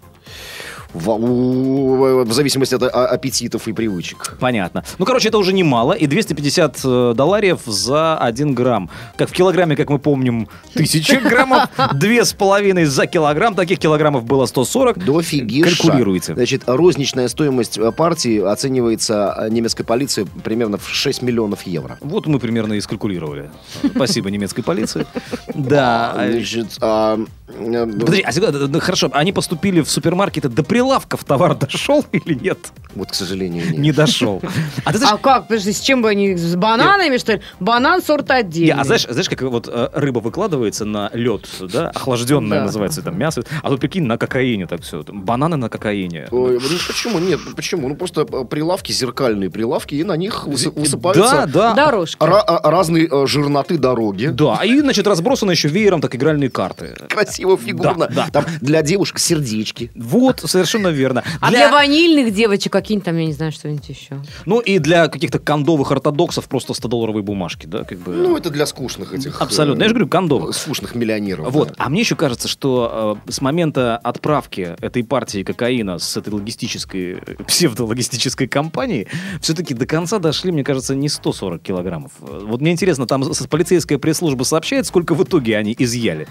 В, 0.94 1.10
у- 1.12 2.24
в 2.24 2.34
зависимости 2.34 2.76
от 2.76 2.84
а- 2.84 3.08
аппетитов 3.08 3.68
и 3.68 3.74
привычек. 3.74 4.38
Понятно. 4.40 4.84
Ну, 4.98 5.06
короче, 5.06 5.30
это 5.30 5.38
уже 5.38 5.54
немало. 5.54 5.94
И 5.94 6.08
250 6.08 6.80
э, 6.84 7.14
долларов 7.16 7.62
за 7.66 8.18
1 8.18 8.56
грамм. 8.56 8.90
Как 9.16 9.30
в 9.30 9.34
килограмме, 9.34 9.76
как 9.76 9.90
мы 9.90 10.00
помним, 10.00 10.48
1000 10.74 11.20
граммов. 11.22 11.70
Две 11.94 12.26
с 12.26 12.34
половиной 12.34 12.86
за 12.86 13.06
килограмм. 13.06 13.54
Таких 13.54 13.80
килограммов 13.80 14.24
было 14.24 14.46
140. 14.46 15.06
Дофигиша. 15.06 15.84
Калькулируйте. 15.84 16.34
Значит, 16.34 16.64
розничная 16.66 17.28
стоимость 17.28 17.78
э, 17.78 17.92
партии 17.92 18.40
оценивается 18.42 19.36
э, 19.38 19.50
немецкой 19.50 19.84
полицией 19.84 20.28
примерно 20.44 20.78
в 20.78 20.90
6 20.90 21.22
миллионов 21.22 21.64
евро. 21.68 21.98
Вот 22.02 22.26
мы 22.26 22.40
примерно 22.40 22.74
и 22.74 22.82
скалькулировали. 22.82 23.52
Спасибо 23.96 24.32
немецкой 24.32 24.64
полиции. 24.64 25.06
Да. 25.54 26.14
Значит, 26.16 26.78
а, 26.82 27.20
Подожди, 27.48 28.22
а 28.22 28.80
хорошо, 28.80 29.10
они 29.12 29.32
поступили 29.32 29.82
в 29.82 29.90
супермаркеты, 29.90 30.50
до 30.50 30.64
прилавков 30.84 31.24
товар 31.26 31.56
дошел 31.56 32.06
или 32.14 32.34
нет? 32.36 32.58
вот, 32.96 33.12
к 33.12 33.14
сожалению, 33.14 33.66
нет. 33.70 33.78
Не 33.78 33.92
дошел. 33.92 34.42
А 34.86 34.92
ты 34.92 34.98
знаешь, 34.98 35.14
А 35.14 35.18
как? 35.18 35.48
Подожди, 35.48 35.72
с 35.74 35.80
чем 35.80 36.02
бы 36.02 36.10
они? 36.10 36.36
С 36.36 36.56
бананами, 36.56 37.18
что 37.18 37.34
ли? 37.34 37.42
Банан 37.60 38.02
сорт 38.02 38.30
Не, 38.30 38.36
отдельный. 38.36 38.82
а 38.82 38.84
знаешь, 38.84 39.06
знаешь, 39.08 39.30
как 39.30 39.42
вот 39.44 39.68
э, 39.72 39.90
рыба 39.94 40.20
выкладывается 40.20 40.86
на 40.86 41.12
лед, 41.14 41.48
да, 41.72 41.90
охлажденная 41.90 42.60
Да. 42.60 42.66
называется 42.66 43.02
там 43.02 43.18
мясо, 43.18 43.44
а 43.62 43.70
тут 43.70 43.80
прикинь 43.80 44.04
на 44.06 44.18
кокаине 44.18 44.66
так 44.68 44.82
все, 44.82 45.04
бананы 45.08 45.56
на 45.58 45.70
кокаине. 45.70 46.28
Ой, 46.32 46.54
ну 46.54 46.78
почему? 46.88 47.20
Нет, 47.20 47.40
ну 47.46 47.54
почему? 47.56 47.90
Ну 47.90 47.96
просто 47.96 48.22
э, 48.22 48.46
прилавки, 48.46 48.92
зеркальные 48.92 49.50
прилавки, 49.52 49.96
и 49.96 50.04
на 50.04 50.18
них 50.18 50.46
высы- 50.48 50.72
высыпаются 50.72 51.46
Да, 51.46 51.46
да. 51.46 51.74
Дорожки. 51.74 52.18
ра- 52.24 52.42
а- 52.46 52.72
разные 52.72 53.08
э, 53.10 53.28
жирноты 53.28 53.78
дороги. 53.78 54.28
Да, 54.28 54.62
и, 54.64 54.80
значит, 54.80 55.06
разбросаны 55.08 55.52
еще 55.52 55.68
веером 55.68 56.02
так 56.02 56.16
игральные 56.16 56.50
карты. 56.50 56.96
Красиво, 57.10 57.56
фигурно. 57.58 58.08
Да, 58.08 58.26
да. 58.26 58.28
Там 58.32 58.46
для 58.62 58.82
девушек 58.82 59.20
сердечки. 59.20 59.92
Вот, 59.96 60.42
совершенно 60.46 60.69
верно. 60.78 61.24
А 61.42 61.50
для 61.50 61.72
ванильных 61.72 62.34
девочек 62.34 62.72
какие-нибудь 62.72 63.06
там, 63.06 63.18
я 63.18 63.26
не 63.26 63.34
знаю, 63.34 63.52
что-нибудь 63.52 63.90
еще. 63.90 64.22
Ну 64.46 64.60
и 64.60 64.78
для 64.80 65.08
каких-то 65.08 65.40
кондовых 65.40 65.92
ортодоксов 65.92 66.48
просто 66.48 66.74
100-долларовые 66.74 67.24
бумажки, 67.24 67.66
да, 67.66 67.84
как 67.84 67.98
бы. 68.00 68.14
Ну, 68.14 68.38
это 68.38 68.50
для 68.52 68.66
скучных 68.68 69.14
этих... 69.14 69.42
Абсолютно. 69.42 69.82
э, 69.82 69.86
Я 69.86 69.90
же 69.90 69.96
говорю, 69.96 70.08
кондовых. 70.10 70.56
Скучных 70.56 70.94
миллионеров. 70.96 71.52
Вот. 71.52 71.70
да. 71.70 71.74
А 71.80 71.90
мне 71.90 72.02
еще 72.02 72.16
кажется, 72.16 72.48
что 72.48 73.18
э, 73.28 73.32
с 73.32 73.42
момента 73.42 73.98
отправки 73.98 74.76
этой 74.80 75.04
партии 75.04 75.44
кокаина 75.44 75.98
с 75.98 76.16
этой 76.18 76.30
логистической, 76.34 77.14
э, 77.26 77.36
псевдологистической 77.48 78.48
компании, 78.48 79.08
все-таки 79.42 79.74
до 79.74 79.86
конца 79.86 80.20
дошли, 80.20 80.52
мне 80.52 80.64
кажется, 80.64 80.96
не 80.96 81.10
140 81.10 81.62
килограммов. 81.62 82.12
Вот 82.20 82.62
мне 82.62 82.72
интересно, 82.72 83.08
там 83.08 83.24
с- 83.34 83.48
полицейская 83.48 83.98
пресс-служба 83.98 84.44
сообщает, 84.44 84.86
сколько 84.86 85.16
в 85.16 85.24
итоге 85.24 85.58
они 85.58 85.76
изъяли? 85.78 86.28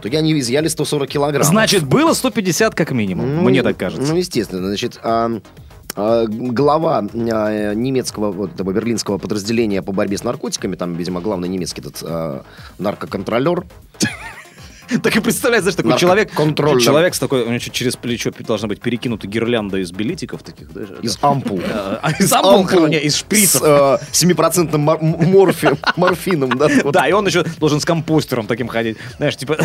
В 0.00 0.02
итоге 0.02 0.16
они 0.16 0.38
изъяли 0.40 0.66
140 0.68 1.10
килограмм. 1.10 1.44
Значит, 1.44 1.84
было 1.84 2.14
150 2.14 2.74
как 2.74 2.92
минимум, 2.92 3.36
Ну, 3.36 3.42
мне 3.42 3.62
так 3.62 3.76
кажется. 3.76 4.10
Ну, 4.10 4.16
естественно. 4.16 4.66
Значит, 4.68 4.98
а, 5.02 5.30
А, 5.94 6.24
Глава 6.26 6.98
а, 6.98 7.74
немецкого, 7.74 8.32
вот 8.32 8.54
этого 8.54 8.72
берлинского 8.72 9.18
подразделения 9.18 9.82
по 9.82 9.92
борьбе 9.92 10.16
с 10.16 10.24
наркотиками, 10.24 10.74
там, 10.76 10.94
видимо, 10.94 11.20
главный 11.20 11.48
немецкий 11.48 11.82
этот 11.82 12.02
а, 12.02 12.44
наркоконтролер, 12.78 13.66
Так 15.02 15.16
и 15.16 15.20
представляешь, 15.20 15.62
знаешь, 15.62 15.76
такой 15.76 15.96
человек, 15.96 16.32
контроллер. 16.32 16.80
человек 16.80 17.14
с 17.14 17.18
такой, 17.18 17.42
у 17.42 17.48
него 17.48 17.58
через 17.58 17.96
плечо 17.96 18.32
должна 18.40 18.68
быть 18.68 18.80
перекинута 18.80 19.26
гирлянда 19.26 19.78
из 19.78 19.92
билетиков 19.92 20.42
таких, 20.42 20.72
да? 20.72 20.82
из 21.02 21.18
ампул. 21.20 21.60
А, 21.72 22.00
а, 22.02 22.10
из 22.12 22.32
ампул, 22.32 22.60
Ампул 22.60 22.86
не, 22.88 22.98
из 22.98 23.16
шприцев. 23.16 23.62
С 23.62 24.22
э, 24.22 24.26
7% 24.26 24.76
мор- 24.76 24.98
м- 25.00 25.14
морфи- 25.14 25.78
морфином, 25.96 26.50
да? 26.58 26.68
Да, 26.92 27.08
и 27.08 27.12
он 27.12 27.26
еще 27.26 27.44
должен 27.58 27.80
с 27.80 27.84
компостером 27.84 28.46
таким 28.46 28.68
ходить. 28.68 28.96
Знаешь, 29.16 29.36
типа... 29.36 29.56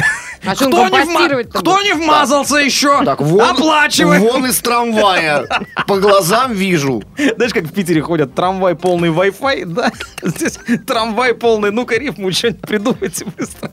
А 0.46 0.56
«Кто 0.56 1.82
не 1.82 1.94
вмазался 1.94 2.58
еще? 2.58 3.04
Так, 3.04 3.22
вон, 3.22 3.50
Оплачивай! 3.50 4.20
вон 4.20 4.46
из 4.46 4.60
трамвая. 4.60 5.48
По 5.88 5.98
глазам 5.98 6.54
вижу. 6.54 7.04
Знаешь, 7.36 7.54
как 7.54 7.66
в 7.66 7.74
Питере 7.74 8.02
ходят 8.02 8.36
трамвай 8.36 8.76
полный 8.76 9.10
Wi-Fi, 9.10 9.66
да? 9.66 9.92
Здесь 10.22 10.60
трамвай 10.86 11.34
полный, 11.34 11.72
ну-ка 11.72 11.98
рифму 11.98 12.32
что-нибудь 12.32 12.62
придумайте 12.62 13.26
быстро. 13.38 13.72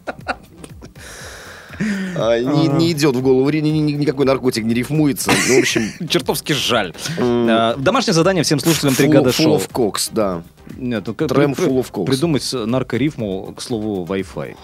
А, 2.17 2.39
Не, 2.39 2.69
не 2.69 2.93
идет 2.93 3.17
в 3.17 3.23
голову, 3.23 3.49
ни- 3.51 3.59
ни- 3.61 3.79
ни- 3.79 3.93
никакой 3.93 4.27
наркотик 4.27 4.65
не 4.65 4.75
рифмуется. 4.75 5.31
Ну, 5.49 5.57
в 5.57 5.59
общем, 5.61 5.83
Чертовски 6.09 6.53
жаль. 6.53 6.95
Домашнее 7.19 8.15
задание 8.15 8.45
всем 8.45 8.59
слушателям 8.61 8.95
«Бригады 8.97 9.31
full, 9.31 9.33
full 9.33 9.43
шоу». 9.43 9.57
of 9.57 9.71
cox, 9.73 10.11
да. 10.13 10.43
Нет, 10.77 11.05
ну, 11.07 11.15
Трэм 11.15 11.53
full 11.53 11.81
of 11.81 11.91
coke. 11.91 12.07
Придумать 12.07 12.49
наркорифму 12.53 13.55
к 13.57 13.61
слову 13.63 14.05
Wi-Fi. 14.07 14.57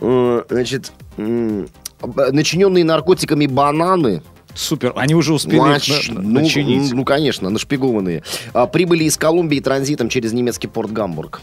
Э, 0.00 0.42
Значит, 0.48 0.92
начиненные 2.06 2.84
наркотиками 2.84 3.46
бананы 3.46 4.22
Супер, 4.54 4.92
они 4.96 5.14
уже 5.14 5.32
успели 5.32 5.58
Нач- 5.60 6.12
на- 6.12 6.20
ну, 6.20 6.28
начинить. 6.40 6.92
ну, 6.92 7.06
конечно, 7.06 7.48
нашпигованные. 7.48 8.22
А, 8.52 8.66
прибыли 8.66 9.04
из 9.04 9.16
Колумбии 9.16 9.60
транзитом 9.60 10.10
через 10.10 10.34
немецкий 10.34 10.66
порт 10.68 10.92
Гамбург. 10.92 11.40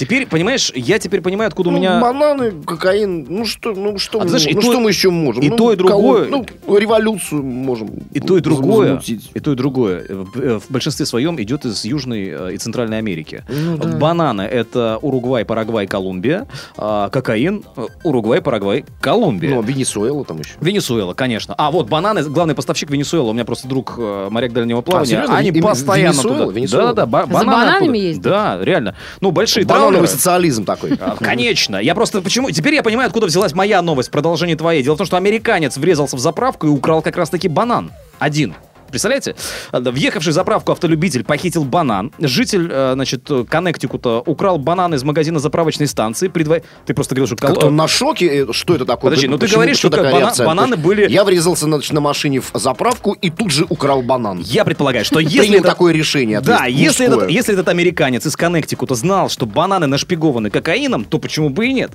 Теперь, 0.00 0.26
понимаешь, 0.26 0.72
я 0.74 0.98
теперь 0.98 1.20
понимаю, 1.20 1.48
откуда 1.48 1.68
у 1.68 1.72
Ну, 1.72 1.78
меня... 1.78 2.00
бананы, 2.00 2.52
кокаин, 2.64 3.26
ну 3.28 3.44
что, 3.44 3.72
ну 3.72 3.98
что, 3.98 4.20
А 4.20 4.22
мы- 4.24 4.28
знаешь, 4.30 4.46
ну, 4.46 4.60
то- 4.60 4.62
что 4.62 4.80
мы 4.80 4.88
еще 4.90 5.10
можем? 5.10 5.42
и 5.42 5.48
Ну, 5.50 5.56
то, 5.56 5.72
и 5.72 5.76
другое. 5.76 6.26
Колум- 6.28 6.46
Ну, 6.66 6.76
революцию 6.78 7.42
можем. 7.42 7.90
И 8.12 8.20
то, 8.20 8.38
и 8.38 8.40
другое, 8.40 8.94
возмутить. 8.94 9.30
и 9.34 9.40
то, 9.40 9.52
и 9.52 9.54
другое 9.56 10.04
э, 10.08 10.14
в 10.14 10.40
э, 10.40 10.58
в 10.58 10.70
большинстве 10.70 11.04
своем 11.04 11.40
идет 11.40 11.66
из 11.66 11.84
Южной 11.84 12.28
э, 12.28 12.54
и 12.54 12.56
Центральной 12.56 12.96
Америки. 12.98 13.44
Ну 13.48 13.76
да. 13.76 13.88
Бананы— 13.98 14.42
это 14.42 14.98
Уругвай, 15.02 15.44
Парагвай, 15.44 15.86
Колумбия. 15.86 16.46
а 16.78 17.10
кокаин— 17.10 17.62
Уругвай, 18.04 18.40
Парагвай, 18.40 18.84
Колумбия. 19.02 19.50
Ну, 19.50 19.60
а 19.60 19.62
Венесуэла 19.62 20.24
там 20.24 20.38
еще. 20.38 20.52
Венесуэла, 20.62 21.12
конечно. 21.12 21.54
А 21.58 21.70
вот 21.70 21.88
бананы, 21.88 22.22
главный 22.22 22.54
поставщик 22.54 22.90
Венесуэла. 22.90 23.30
У 23.30 23.32
меня 23.34 23.44
просто 23.44 23.68
друг 23.68 23.98
моряк 23.98 24.52
дальнего 24.54 24.80
плавания. 24.80 25.06
серьезно? 25.10 25.36
Они 25.36 25.50
Им- 25.50 25.62
постоянно 25.62 26.12
Венесуэла? 26.14 26.38
туда. 26.46 26.52
Венесуэла? 26.52 26.86
Да, 26.88 26.92
да, 26.94 27.06
ба- 27.06 27.26
За 27.26 27.32
бананы 27.32 27.52
бананами 27.52 27.98
ездят? 27.98 28.22
Да, 28.24 28.58
реально. 28.62 28.94
Ну, 29.20 29.30
большие 29.30 29.66
Банановый 29.66 29.89
траулеры. 29.98 30.06
социализм 30.08 30.64
такой. 30.64 30.92
А, 31.00 31.16
Конечно. 31.16 31.76
Я 31.76 31.94
просто 31.94 32.20
почему... 32.22 32.50
Теперь 32.50 32.74
я 32.74 32.82
понимаю, 32.82 33.06
откуда 33.08 33.26
взялась 33.26 33.52
моя 33.52 33.82
новость, 33.82 34.10
продолжение 34.10 34.56
твоей. 34.56 34.82
Дело 34.82 34.94
в 34.94 34.98
том, 34.98 35.06
что 35.06 35.16
американец 35.16 35.76
врезался 35.76 36.16
в 36.16 36.20
заправку 36.20 36.66
и 36.66 36.70
украл 36.70 37.02
как 37.02 37.16
раз-таки 37.16 37.48
банан. 37.48 37.90
Один. 38.18 38.54
Представляете? 38.90 39.34
Да, 39.72 39.90
Въехавший 39.90 40.32
в 40.32 40.34
заправку 40.34 40.72
автолюбитель 40.72 41.24
похитил 41.24 41.64
банан. 41.64 42.12
Житель, 42.18 42.68
э, 42.70 42.92
значит, 42.94 43.30
э, 43.30 43.44
Коннектикута 43.48 44.18
украл 44.20 44.58
банан 44.58 44.94
из 44.94 45.02
магазина 45.04 45.38
заправочной 45.38 45.86
станции. 45.86 46.28
Предва- 46.28 46.62
Ты 46.86 46.94
просто 46.94 47.14
говорил, 47.14 47.26
что... 47.26 47.36
кол- 47.36 47.54
Как-то 47.54 47.66
он 47.68 47.76
на 47.76 47.88
шоке, 47.88 48.26
э, 48.48 48.52
что 48.52 48.74
это 48.74 48.84
такое? 48.84 49.10
Подожди, 49.10 49.28
ну 49.28 49.38
ты 49.38 49.46
говоришь, 49.46 49.78
что 49.78 49.90
такая 49.90 50.12
бана- 50.12 50.18
реакция? 50.24 50.46
бананы 50.46 50.74
есть 50.74 50.84
были- 50.84 51.08
Я 51.10 51.24
врезался 51.24 51.64
значит, 51.66 51.92
на 51.92 52.00
машине 52.00 52.40
в 52.40 52.50
заправку 52.54 53.12
и 53.12 53.30
тут 53.30 53.50
же 53.50 53.66
украл 53.68 54.02
банан. 54.02 54.40
Я 54.40 54.64
предполагаю, 54.64 55.04
что 55.04 55.20
если 55.20 55.38
Принял 55.40 55.60
это... 55.60 55.68
такое 55.68 55.92
решение. 55.92 56.40
Да, 56.40 56.56
ответственное, 56.56 56.82
если 56.84 57.04
мужское. 57.06 57.24
этот, 57.24 57.30
если 57.30 57.54
этот 57.54 57.68
американец 57.68 58.26
из 58.26 58.36
Коннектикута 58.36 58.94
знал, 58.94 59.28
что 59.28 59.46
бананы 59.46 59.86
нашпигованы 59.86 60.50
кокаином, 60.50 61.04
то 61.04 61.18
почему 61.18 61.50
бы 61.50 61.66
и 61.68 61.72
нет? 61.72 61.92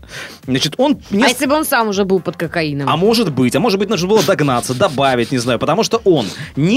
Значит, 0.48 0.74
он... 0.78 0.98
не- 1.12 1.24
А 1.24 1.28
если 1.28 1.46
бы 1.46 1.56
он 1.56 1.66
сам 1.66 1.90
уже 1.90 2.06
был 2.06 2.20
под 2.20 2.38
кокаином? 2.38 2.90
А 2.90 2.98
может 2.98 3.32
быть, 3.32 3.56
а 3.56 3.60
может 3.60 3.80
быть, 3.80 3.90
нужно 3.90 4.08
было 4.08 4.24
догнаться, 4.24 4.74
добавить, 4.74 5.32
не 5.32 5.38
знаю, 5.38 5.60
потому 5.60 5.84
что 5.84 6.02
он 6.06 6.26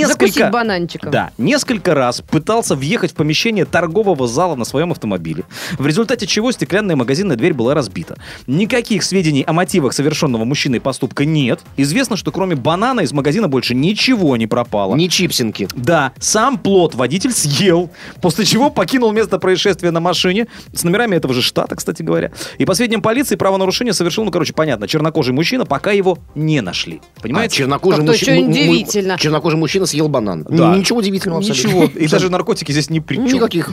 несколько... 0.09 0.27
Закусить 0.27 0.51
бананчиком. 0.53 1.11
Да, 1.11 1.31
несколько 1.39 1.95
раз 1.95 2.21
пытался 2.21 2.75
въехать 2.75 3.13
в 3.13 3.15
помещение 3.15 3.65
торгового 3.65 4.27
зала 4.27 4.55
на 4.55 4.65
своем 4.65 4.93
автомобиле, 4.93 5.45
в 5.79 5.87
результате 5.87 6.27
чего 6.27 6.53
стеклянная 6.53 6.97
магазинная 6.97 7.37
дверь 7.37 7.55
была 7.55 7.75
разбита. 7.75 8.19
Никаких 8.47 9.03
сведений 9.03 9.43
о 9.47 9.53
мотивах 9.53 9.93
совершенного 9.93 10.45
мужчиной 10.45 10.81
поступка 10.81 11.25
нет. 11.25 11.61
Известно, 11.77 12.17
что 12.17 12.33
кроме 12.33 12.57
банана 12.57 13.01
из 13.01 13.13
магазина 13.13 13.49
больше 13.49 13.75
ничего 13.75 14.37
не 14.37 14.47
пропало. 14.47 14.95
Не 14.95 15.09
чипсинки. 15.09 15.69
Да, 15.75 16.13
сам 16.19 16.59
плод 16.59 16.95
водитель 16.95 17.33
съел, 17.33 17.91
после 18.21 18.45
чего 18.45 18.71
покинул 18.71 19.13
место 19.13 19.39
происшествия 19.39 19.91
на 19.91 20.01
машине 20.01 20.47
с 20.73 20.85
номерами 20.85 21.17
этого 21.17 21.35
же 21.35 21.43
штата, 21.43 21.77
кстати 21.77 22.03
говоря. 22.03 22.31
И 22.59 22.65
по 22.65 22.75
сведениям 22.75 23.03
полиции, 23.03 23.37
правонарушение 23.37 23.93
совершил, 23.93 24.25
ну, 24.25 24.31
короче, 24.31 24.53
понятно, 24.53 24.87
чернокожий 24.89 25.35
мужчина, 25.35 25.65
пока 25.67 25.93
его 25.93 26.19
не 26.35 26.61
нашли. 26.61 27.01
А, 27.17 27.21
Понимаете? 27.21 27.57
чернокожий, 27.57 27.99
Как-то 27.99 28.13
мужчина, 28.13 28.49
удивительно. 28.49 29.19
чернокожий 29.19 29.59
мужчина 29.59 29.87
съел 29.87 29.98
банан. 30.07 30.47
Да. 30.49 30.77
Ничего 30.77 31.01
удивительного 31.01 31.41
абсолютно. 31.41 31.67
Ничего. 31.69 31.85
И 32.01 32.07
даже 32.07 32.31
наркотики 32.31 32.71
здесь 32.71 32.89
ни 32.91 33.01
при 33.01 33.17
чем. 33.17 33.25
Никаких. 33.25 33.73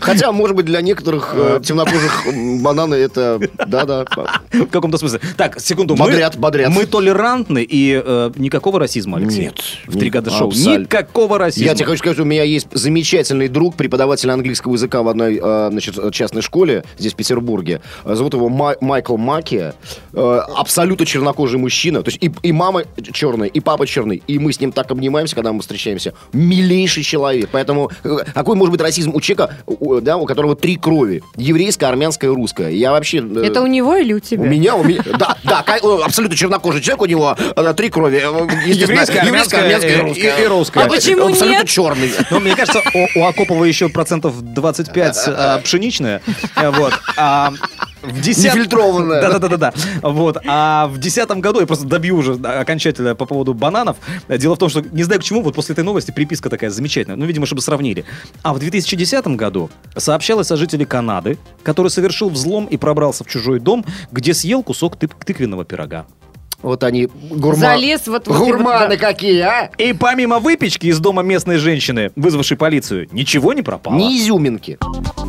Хотя, 0.00 0.30
может 0.30 0.54
быть, 0.54 0.66
для 0.66 0.80
некоторых 0.82 1.32
э, 1.34 1.60
темнокожих 1.64 2.26
бананы 2.60 2.94
это... 2.94 3.40
Да-да. 3.66 4.04
В 4.52 4.66
каком-то 4.66 4.98
смысле. 4.98 5.20
Так, 5.36 5.58
секунду. 5.60 5.94
мы- 5.96 6.04
Бодрят, 6.06 6.36
бодрят. 6.36 6.70
Мы 6.70 6.86
толерантны 6.86 7.64
и 7.68 8.00
э, 8.04 8.30
никакого 8.36 8.78
расизма, 8.78 9.16
Алексей. 9.18 9.44
Нет. 9.46 9.60
В 9.86 9.98
три 9.98 10.10
года 10.10 10.30
шоу. 10.30 10.48
Абсолютно. 10.48 10.82
Никакого 10.82 11.38
расизма. 11.38 11.66
Я 11.66 11.74
тебе 11.74 11.86
хочу 11.86 11.98
сказать, 11.98 12.18
у 12.20 12.24
меня 12.24 12.44
есть 12.44 12.68
замечательный 12.72 13.48
друг, 13.48 13.74
преподаватель 13.74 14.30
английского 14.30 14.74
языка 14.74 15.02
в 15.02 15.08
одной 15.08 15.40
э, 15.42 15.68
значит, 15.70 15.96
частной 16.12 16.42
школе 16.42 16.84
здесь, 16.98 17.14
в 17.14 17.16
Петербурге. 17.16 17.80
Зовут 18.04 18.34
его 18.34 18.48
Май- 18.48 18.76
Майкл 18.80 19.16
Маки. 19.16 19.72
Э, 20.12 20.40
Абсолютно 20.56 21.06
чернокожий 21.06 21.58
мужчина. 21.58 22.02
То 22.02 22.10
есть 22.10 22.22
и, 22.22 22.30
и 22.42 22.52
мама 22.52 22.82
черная, 23.12 23.48
и 23.48 23.60
папа 23.60 23.86
черный. 23.86 24.22
И 24.26 24.38
мы 24.38 24.52
с 24.52 24.60
ним 24.60 24.72
так 24.72 24.90
обнимаемся, 24.90 25.34
когда 25.34 25.52
мы 25.56 25.62
встречаемся. 25.62 26.14
Милейший 26.32 27.02
человек. 27.02 27.48
Поэтому 27.52 27.90
какой 28.34 28.56
может 28.56 28.72
быть 28.72 28.80
расизм 28.80 29.12
у 29.14 29.20
человека, 29.20 29.54
у, 29.66 30.00
да, 30.00 30.16
у 30.16 30.26
которого 30.26 30.54
три 30.56 30.76
крови? 30.76 31.22
Еврейская, 31.36 31.86
армянская, 31.86 32.30
русская. 32.32 32.70
Я 32.70 32.92
вообще... 32.92 33.18
э, 33.18 33.44
Это 33.46 33.60
у 33.62 33.66
него 33.66 33.96
или 33.96 34.12
у 34.12 34.16
у 34.16 34.20
тебя? 34.20 34.46
меня, 34.46 34.76
у 34.76 34.84
меня, 34.84 35.02
да, 35.18 35.36
да, 35.44 35.64
абсолютно 36.04 36.36
чернокожий 36.36 36.80
человек, 36.80 37.02
у 37.02 37.06
него 37.06 37.36
э, 37.56 37.74
три 37.76 37.88
крови. 37.90 38.18
э, 38.22 38.68
Еврейская, 38.68 39.20
армянская, 39.20 40.02
русская. 40.02 40.42
и- 40.42 40.46
русская. 40.46 40.84
А 40.84 40.88
почему 40.88 41.28
Абсолютно 41.28 41.66
черный. 41.66 42.10
Ну, 42.30 42.40
мне 42.40 42.54
кажется, 42.56 42.82
у, 42.94 43.20
у 43.20 43.24
Акопова 43.26 43.64
еще 43.64 43.88
процентов 43.88 44.40
25 44.42 45.16
а, 45.28 45.58
пшеничная. 45.60 46.20
А, 46.54 46.70
Вот. 46.70 46.92
В 48.02 48.20
10... 48.20 48.44
Нефильтрованная. 48.44 49.20
Да-да-да-да. 49.22 49.72
Вот. 50.02 50.38
А 50.46 50.86
в 50.88 50.98
десятом 50.98 51.40
году, 51.40 51.60
я 51.60 51.66
просто 51.66 51.86
добью 51.86 52.16
уже 52.16 52.34
окончательно 52.34 53.14
по 53.14 53.26
поводу 53.26 53.54
бананов. 53.54 53.96
Дело 54.28 54.54
в 54.54 54.58
том, 54.58 54.68
что 54.68 54.82
не 54.92 55.02
знаю 55.02 55.20
к 55.20 55.24
чему, 55.24 55.42
вот 55.42 55.54
после 55.54 55.72
этой 55.72 55.84
новости 55.84 56.10
приписка 56.10 56.50
такая 56.50 56.70
замечательная. 56.70 57.16
Ну, 57.16 57.24
видимо, 57.24 57.46
чтобы 57.46 57.62
сравнили. 57.62 58.04
А 58.42 58.54
в 58.54 58.58
2010 58.58 59.26
году 59.28 59.70
сообщалось 59.96 60.50
о 60.50 60.56
жителе 60.56 60.86
Канады, 60.86 61.38
который 61.62 61.88
совершил 61.88 62.28
взлом 62.28 62.66
и 62.66 62.76
пробрался 62.76 63.24
в 63.24 63.28
чужой 63.28 63.60
дом, 63.60 63.84
где 64.12 64.34
съел 64.34 64.62
кусок 64.62 64.96
тык- 64.96 65.14
тыквенного 65.24 65.64
пирога. 65.64 66.06
Вот 66.62 66.82
они 66.84 67.06
гурма... 67.30 67.60
Залез 67.60 68.06
вот 68.06 68.26
вот, 68.28 68.38
Гурманы 68.38 68.96
да. 68.96 69.06
какие, 69.08 69.40
а? 69.40 69.70
И 69.78 69.92
помимо 69.92 70.38
выпечки 70.38 70.86
из 70.86 70.98
дома 70.98 71.22
местной 71.22 71.58
женщины, 71.58 72.10
вызвавшей 72.16 72.56
полицию, 72.56 73.08
ничего 73.12 73.52
не 73.52 73.62
пропало. 73.62 73.94
Не 73.94 74.18
изюминки. 74.18 74.78